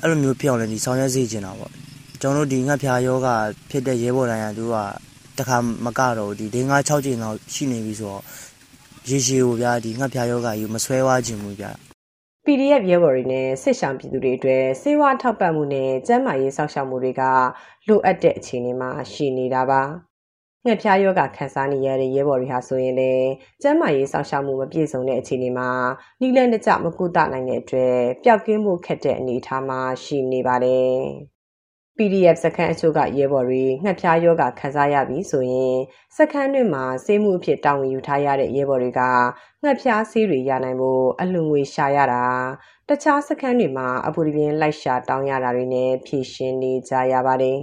[0.03, 1.72] အဲ့လိုမျိုးဖြစ်အောင်လည်းဒီဆောင်ရွက်စေချင်တာပေါ့
[2.20, 3.28] ကျွန်တော်တို့ဒီငှက်ဖျားယောဂ
[3.70, 4.76] ဖြစ်တဲ့ရဲဘော်တိုင်းကသူက
[5.41, 8.22] တခါမကတော့ဒီ၄၅6ချိန်လောက်ရှိနေပြီဆိုတော့
[9.09, 11.72] ရေရှည်ကိုဗျာဒီငှက်ဖျားယောဂကြီးမဆွဲဝါခြင်းဘူးဗျာ
[12.47, 17.22] PDF ရဲဘော်တွေနဲ့စစ်ဆောင်ပြည်သူတွေအတွက်စေဝါထောက်ပံ့မှုနဲ့ကျန်းမာရေးစောင့်ရှောက်မှုတွေက
[17.88, 19.82] လိုအပ်တဲ့အခြေအနေမှာရှိနေတာပါ
[20.64, 23.28] ငှက်ဖျားယောဂခံစားနေရတဲ့ရဲဘော်တွေဟာဆိုရင်လည်း
[23.62, 25.70] ကျန်းမာရေးစောင့်ရှောက်မှုမပြည့်စုံတဲ့အခြေအနေမှာ
[26.20, 31.01] နှီးလန်းတကျမကုသနိုင်တဲ့အတွက်ပျောက်ကင်းမှုခက်တဲ့အနေအထားမှာရှိနေပါတယ်။
[32.01, 35.76] PDF စခန်းအချို့ကရဲဘော်တွေငှက်ဖျားယောဂခံစားရပြီဆိုရင်
[36.16, 39.01] စခန်းတွင်မှာဆေးမှုအဖြစ်တာဝန်ယူထားရတဲ့ရဲဘော်တွေက
[39.62, 42.24] ငှက်ဖျားဆေးတွေရနိုင်ဖို့အလှငွေရှာရတာ
[42.88, 47.59] တခြားစခန်းတွေမှာအပူတပြင်းလိုက်ရှာတောင်းရတာတွေနဲ့ဖြည့်ရှင်နေကြရပါတယ်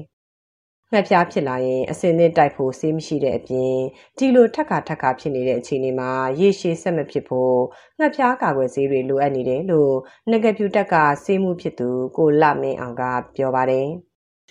[0.92, 3.76] ငှက်ဖျားဖြစ်လာရင်အစင်းနဲ့တိုက်ဖို့ဆေးမရှိတဲ့အပြင်
[4.18, 7.58] ဒီလိုထက်ခါထက်ခါဖြစ်နေတဲ့အခြေအနေမှာရေရှည်ဆက်မဖြစ်ဖို့
[8.00, 9.94] ငှက်ဖျားကာကွယ်ဆေးတွေလိုအပ်နေတယ်လို့
[10.32, 13.04] နဂပြူတက်ကဆေးမှုဖြစ်သူကိုလမင်းအောင်က
[13.36, 13.88] ပြောပါတယ်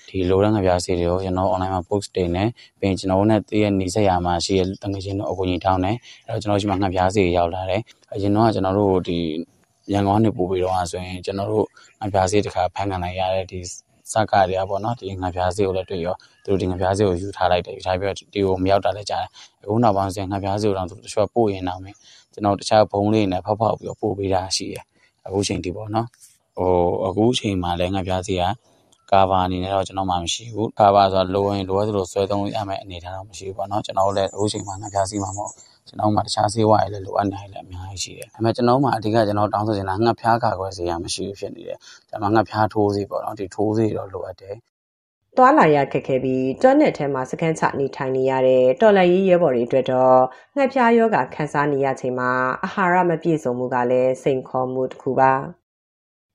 [0.09, 2.49] ဒီလိုတဲ့ငပြားစီတွေကိုကျွန်တော် online မှာ post တင်တယ်
[2.81, 7.83] ပြီးရင်ကျွန်တော်တို့နဲ့တည့်ရနေဆက်ရမှာရှိရတငယ်ချင်းတို့အကူကြီးထောင်းတယ်အဲ့တော့ကျွန်တော်ရှိမှငပြားစီရောက်လာတယ်
[8.13, 9.19] အရင်တော့ကျွန်တော်တို့ဒီ
[9.93, 11.67] ရန်ကုန်ကနေပို့ပြီးတော့ဆိုရင်ကျွန်တော်တို့
[12.01, 13.59] ငပြားစီတခါဖန်ခံနိုင်ရတဲ့ဒီ
[14.13, 19.31] စကားတွေကပေါ့နော်ဒီငပြားစီကိုလည်းတွေ့ရောသူတို့ဒီငပြားစီကိုယူထားလိုက်တယ်ယူထားပြီးတော့ဒီကိုမရောက်တာလည်းကြားတယ်
[19.63, 21.95] အခုနောက်ပိုင်းဆိုရင်ငပြားစီကိုတော့သူတချို့ပို့ရင်တော့မယ်
[22.33, 24.85] ကျွန်တော်တခြားဘုံလေးနဲ့ဖောက်ဖောက်ပြီးတော့ပို့ပေးတာရှိတယ်
[25.27, 26.07] အခုချိန်ဒီပေါ့နော်
[26.57, 26.71] ဟို
[27.07, 28.43] အခုချိန်မှာလည်းငပြားစီက
[29.13, 35.53] ကာဗာအနေနဲ့တော့ကျွန်တော်မှမရှိဘူးကာဗာဆိုတာလိုရင်လိုအပ်သလိုဆွဲသုံးရမယ့်အနေအထားတော့မရှိဘူးပေါ့နော်ကျွန်တော်လည်းအခုချိန်မှာငါပြားစီမှာမဟုတ်
[35.89, 41.79] ကျွန်တော်မှတခြားဆေးဝါးတွေလည်းလိုအပ်နေတယ်အများကြီးရှိတယ်ဒါပေမဲ့ကျွန်တော်မှအဓိကကျွန်တော်တောင်းဆိုချင်တာငှက်ဖျားကာကွယ်ဆေးရမရှိဘူးဖြစ်နေတယ်
[42.09, 44.57] ကျွန်တော်ငှက်ဖျားထိုးဆေးပေါ့နော်ဒီထိုးဆေးတော့လိုအပ်တယ်
[45.37, 50.21] သွာလာရခက်ခဲပြီးတွန်းနယ်ထဲမှာစကန်ချနေထိုင်နေရတဲ့တော်လရေးရဲဘော်တွေအတွက်တော့
[50.57, 52.31] ငှက်ဖျားယောဂခန်းစားနေရချိန်မှာ
[52.65, 55.33] အာဟာရမပြည့်စုံမှုကလည်းစိန်ခေါ်မှုတစ်ခုပါ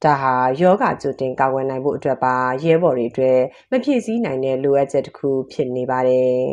[0.03, 3.39] ဒါဟာယောဂကြိုတင်ကာကွယ်နိုင်ဖို့အတွက်ပါရဲဘော်တွေအတွက်
[3.71, 6.45] မဖြည့်ဆည်းနိုင်တဲ့လိုအပ်ချက်တစ်ခုဖြစ်နေပါတယ်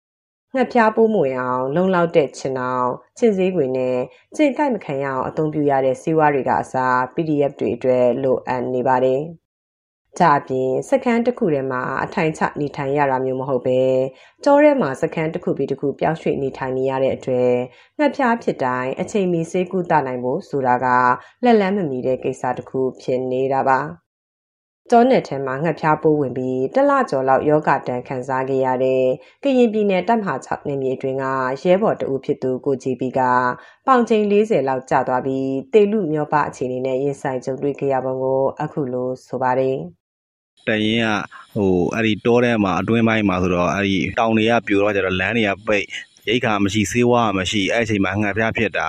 [0.54, 3.98] ။ငှက်ဖျားပိုးမွေအောင် လုံလောက်တဲ့ချင်အောင်ချင်စည်းခွေနဲ့
[4.36, 9.22] ကျင်ကိုက်မခံရအောင်အသုံးပြုရတဲ့စီးဝါးတွေကအစား PDF တွေအတွက်လိုအပ်နေပါတယ်။
[10.18, 13.80] ဒါအပြင်စခန်းတစ်ခုထဲမှာအထိုင်ချနေထိုင်ရတာမျိုးမဟုတ်ပဲ
[14.44, 17.54] ကြောထဲမှာစခန်းတစ်ခုပြီးတစ်ခုပြောင်းရွှေ့နေထိုင်နေရတဲ့အတွက်
[17.98, 20.86] ငှက်ဖျားဖြစ်တိုင်းအချိန်မီဆေးကုသနိုင်ဖို့ဆိုတာက
[21.44, 23.80] လက်လန်းမမီတဲ့ကိစ္စတစ်ခုဖြစ်နေတာပါ
[24.92, 29.04] တောနယ်ထဲမှာငှက်ဖျားပိုးဝင်ပြီးတလကျော်လောက်ယောဂတန်ခံစားခဲ့ရတဲ့
[29.42, 31.24] ကရင်ပြည်နယ်တပ်မဟာ6နယ်မြေအတွင်းက
[31.62, 33.20] ရဲဘော်တဦးဖြစ်သူကိုကြည်ပီက
[33.86, 39.99] ပေါင်ချိန်40လောက်ကျသွားပြီးတေလူမျောပအခြေအနေနဲ့ရင်ဆိုင်ကြုံတွေ့ခဲ့ရပုံကိုအခုလိုဆိုပါတယ်
[40.68, 41.08] တရင်က
[41.54, 45.86] ဟိုအဲ့ဒီတောထဲမှာအတွင်းပိုင်းမှာဆိုတော့အဲ့ဒီတောင်တွေကပြိုတော့ကျတော့လမ်းတွေကပိတ်
[46.28, 48.86] ရိတ်ခါမရှိဆေးဝါးမရှိအဲ့အချိန်မှာငှက်ဖျားဖြစ်တာ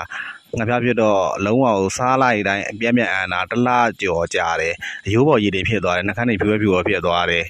[0.57, 7.45] ငှက်ဖျားဖြစ်တော့လုံးဝကိုစားလိုက်တိုင်းအပြက်ပြက်အန်တာတလားကြော်ကြတယ်အယိုးပေါ်ရည်တွေဖြစ်သွားတယ်နှာခမ်းတွေဖြူဖြူဖြစ်သွားတယ်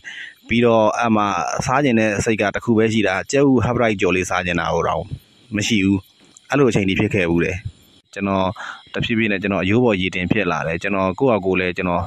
[0.48, 1.24] ပြီးတော့အမှ
[1.66, 5.04] စားကျင်တဲ့စိတ်ကတခုပဲရှိတာကျဲဥဟပ်ပရိုက်ကြော်လေးစားကျင်တာဟိုတော့
[5.56, 6.00] မရှိဘူး
[6.50, 7.58] အဲ့လိုအချိန်ကြီးဖြစ်ခဲ့ဘူးတယ်
[8.14, 8.48] ကျွန်တော်
[8.94, 12.04] တဖြည်းဖြည်းနဲ့ကျွန်တော်အယိုးပေါ်ရည်တင်ဖြစ်လာတယ်ကျွန်တော်ကိုယ့်အကိုလည်းကျွန်တော်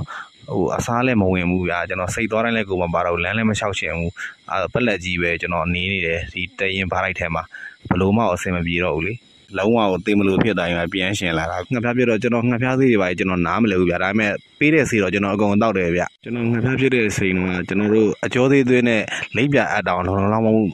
[0.52, 4.12] ဟိုအစားလည်းမဝင်ဘူးဗျာကျွန်တော်စိတ်သွားတိုင်းလည်းကိုမပါတော့လမ်းလည်းမလျှောက်ချင်ဘူး
[4.52, 7.42] အဲပက်လက်ကြီးပဲကျွန်တော်နေနေတယ်ဒီတရင်ဘားလိုက်ထဲမှာ
[7.90, 9.14] ဘလို့မှအဆင်မပြေတော့ဘူးလေ
[9.58, 19.02] လုံးဝကိုတင်မလို့ဖြစ်တိုင်းပဲပြန်ရှင်လာတာငှက်ဖျားပြတော့ကျွန်တော်ငှက်ဖျားသေးတွေပါကျွန်တော်နားမလဲဘူးဗျာဒါပေမဲ့ပေးတဲ့စီတော့ကျွန်တော်အကုန်တောက်တယ်ဗျကျွန်တော်ငှက်ဖျားဖြစ်တဲ့စိန်ကကျွန်တော်တို့အကျော်သေးသွင်းနဲ့
[19.36, 20.66] လိမ့်ပြအပ်တောင်လုံးလုံးလုံး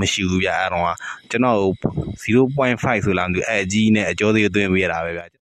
[0.00, 0.96] မရှိဘူးဗျအဲ့တော့
[1.30, 1.56] ကျွန်တော်
[2.22, 5.37] 0.5ဆိုလားမသိဘူးအဲကြီးနဲ့အကျော်သေးသွင်းပေးရတာပဲဗျ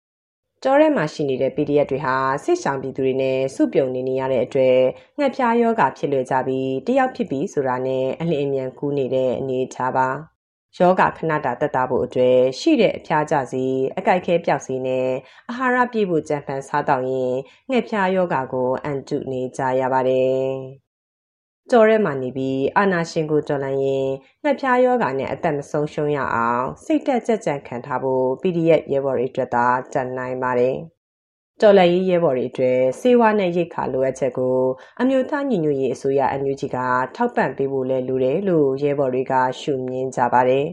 [0.63, 4.79] ကြောထဲမှာရှိနေတဲ့ PDF တွေဟာစစ်ဆောင်ပြည်သူတွေနဲ့စုပြုံနေနေရတဲ့အတွက်
[5.17, 10.07] ငှက်ဖျားယောဂဖြစ်လွယ်ကြပြီးတယောက်ဖြစ်ပြီးဆိုတာနဲ့အလင်းအမြန်ကူးနေတဲ့အနေအထားပါ
[10.77, 13.63] ယောဂခဏတာတက်တာဖို့အတွက်ရှိတဲ့အဖျားကြစီ
[13.97, 15.07] အကြိုက်ခဲပြောက်စီနဲ့
[15.49, 17.33] အာဟာရပြည့်ဖို့ကြံဖန်စားတော့ရင်
[17.69, 20.90] ငှက်ဖျားယောဂကိုအန်တုနေကြရပါတယ်
[21.69, 24.07] ကြော်ရဲမှာနေပြီးအာနာရှင်ကိုတော်လန်ရင်
[24.43, 30.75] ငှက်ဖျားယောဂါနဲ့အသက်မဆုံးရှုံးရအောင်စိတ်တက်ကြက်ကြံခံထားဖို့ PDF ရဲဘော်တွေအတွက်သာတန်နိုင်ပါတယ်။
[31.61, 34.57] တော်လရေးရဲဘော်တွေအတွက်စေဝါနဲ့ရိတ်ခါလိုအပ်ချက်ကို
[35.01, 36.77] အမျိုးသားညီညွတ်ရေးအစိုးရအန်ယူဂျီက
[37.15, 40.65] ထောက်ပံ့ပေးဖို့လဲလိုတယ်လို့ရဲဘော်တွေကရှုမြင်ကြပါတယ်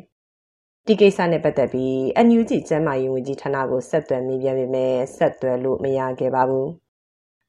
[0.87, 6.69] ။ဒီကိစ္စနဲ့ပတ်သက်ပြီးအန်ယူဂျီကျန်းမာရေးဝန်ကြီးဌာနကိုဆက်သွယ်မိပြန်ပေမဲ့ဆက်သွယ်လို့မရခဲ့ပါဘူး။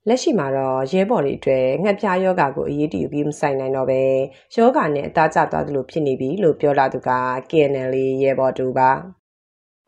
[0.09, 4.01] လက်ရှိမှာတော့ရဲဘော်တွေအတွက်ငှက်ပြားယောဂါကိုအရေးတယူပြီးမဆိုင်နိုင်တော့ပဲ
[4.55, 7.11] ယောဂါနဲ့အသားကျသွားသလိုဖြစ်နေပြီလို့ပြောလာသူက
[7.49, 7.93] KNL
[8.23, 8.89] ရဲဘော်တူပါ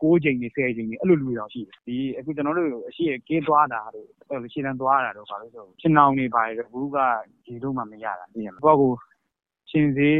[0.02, 4.06] 6ချိန်နေ10ချိန်နေအဲ့လိုလူတွေတော့ရှိတယ်ဒီအခုကျွန်တော်တို့အရှိကင်းသွားတာတို့
[4.52, 6.98] ရှင်းတန်းသွားတာတို့ဘာလို့ဆိုရှင်းအောင်နေပါတယ်ဘူးက
[7.44, 8.82] ဒီလိုမှမရတာသိရမလားဘောက
[9.70, 10.18] ရှင်စေး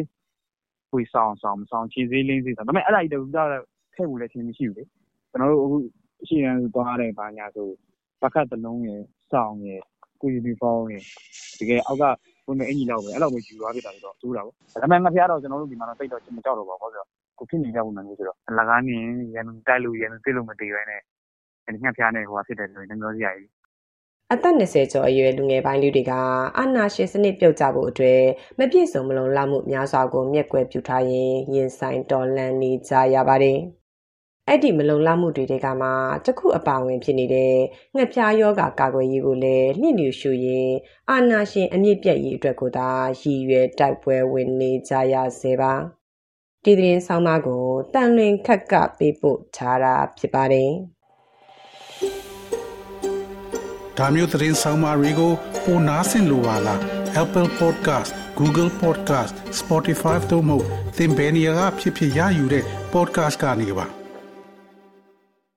[0.90, 3.48] ပွေဆောင်ဆောင်မဆောင်ရှင်စေးလင်းစေးဆောင်ဒါပေမဲ့အဲ့ဒါကြီးတော့
[3.94, 4.84] ထည့်ဖို့လည်းချင်းမရှိဘူးလေ
[5.30, 5.76] ကျွန်တော်တို့အခု
[6.28, 7.68] ရှင်းတန်းသွားတယ်ဘာညာဆို
[8.22, 9.82] ပကတ်တလုံးရယ်စောင်းရယ်
[10.22, 11.04] ကိုယူနီဖောင်းရယ်
[11.58, 12.04] တကယ်အောက်က
[12.46, 17.08] ဝင်မဲ့အင်ကြီးလောက်ပဲအဲ့လောက်ပဲယူသွားဖြစ်တာဆိုတော့တူးတာပေါ့ဒါပေမဲ့ငါဖျားတော့ကျွန်တော်တို့ဒီမှာတော့တိတ်တော့မကြောက်တော့ပါဘူးဆိုတော့
[17.38, 18.96] ကိုဖြစ်နေကြပုံစံမျိုးဆိုတော့လကားနေ
[19.34, 21.00] ရန်တိုက်လို့ရန်သိလို့မတည်ပဲနဲ့
[21.82, 23.50] ငှက်ဖျားနဲ့ဟိုဟာဖြစ်တယ်ဆိုရင်နှမျိုးစရာကြီး
[24.32, 26.12] အသက်20ကျော်အရွယ်လူငယ်ပိုင်းလူတွေက
[26.58, 28.22] အာနာရှင်စနစ်ပြုတ်ကြဖို့အတွက်
[28.58, 33.58] မပြည့်စုံမလုံလောက်မှုများစွာကိုမျက်ကွယ်ပြုထားရင်ရင်ဆိုင်တော်လှန်နေကြရပါတယ်။
[34.48, 35.88] အဲ့ဒီမလုံလောက်မှုတွေကမှ
[36.24, 37.56] တခုအပါဝင်ဖြစ်နေတဲ့
[37.94, 40.72] ငှက်ဖျားယောဂကာကွယ်ရေးကိုလည်းနှိမ့်ညူရှူရင်
[41.10, 42.90] အာနာရှင်အမြင့်ပြတ်ရေးအတွက်ကိုသာ
[43.20, 45.72] ရည်ရွယ်တိုက်ပွဲဝင်နေကြရစေပါ
[46.64, 47.64] ဒီသတင်းဆောင်မကို
[47.94, 50.70] တန်လွင်ခက်ကပေးပို့ထားတာဖြစ်ပါတယ်
[53.98, 55.32] ဒါမျိုးသတင်းဆောင်မတွေကို
[55.64, 56.80] ပိုနားဆင်လိုပါလား
[57.22, 60.58] Apple Podcast Google Podcast Spotify တို့မှာ
[60.96, 64.01] သင်ပင်ရာဖြစ်ဖြစ်ရယူတဲ့ podcast ကနေပါ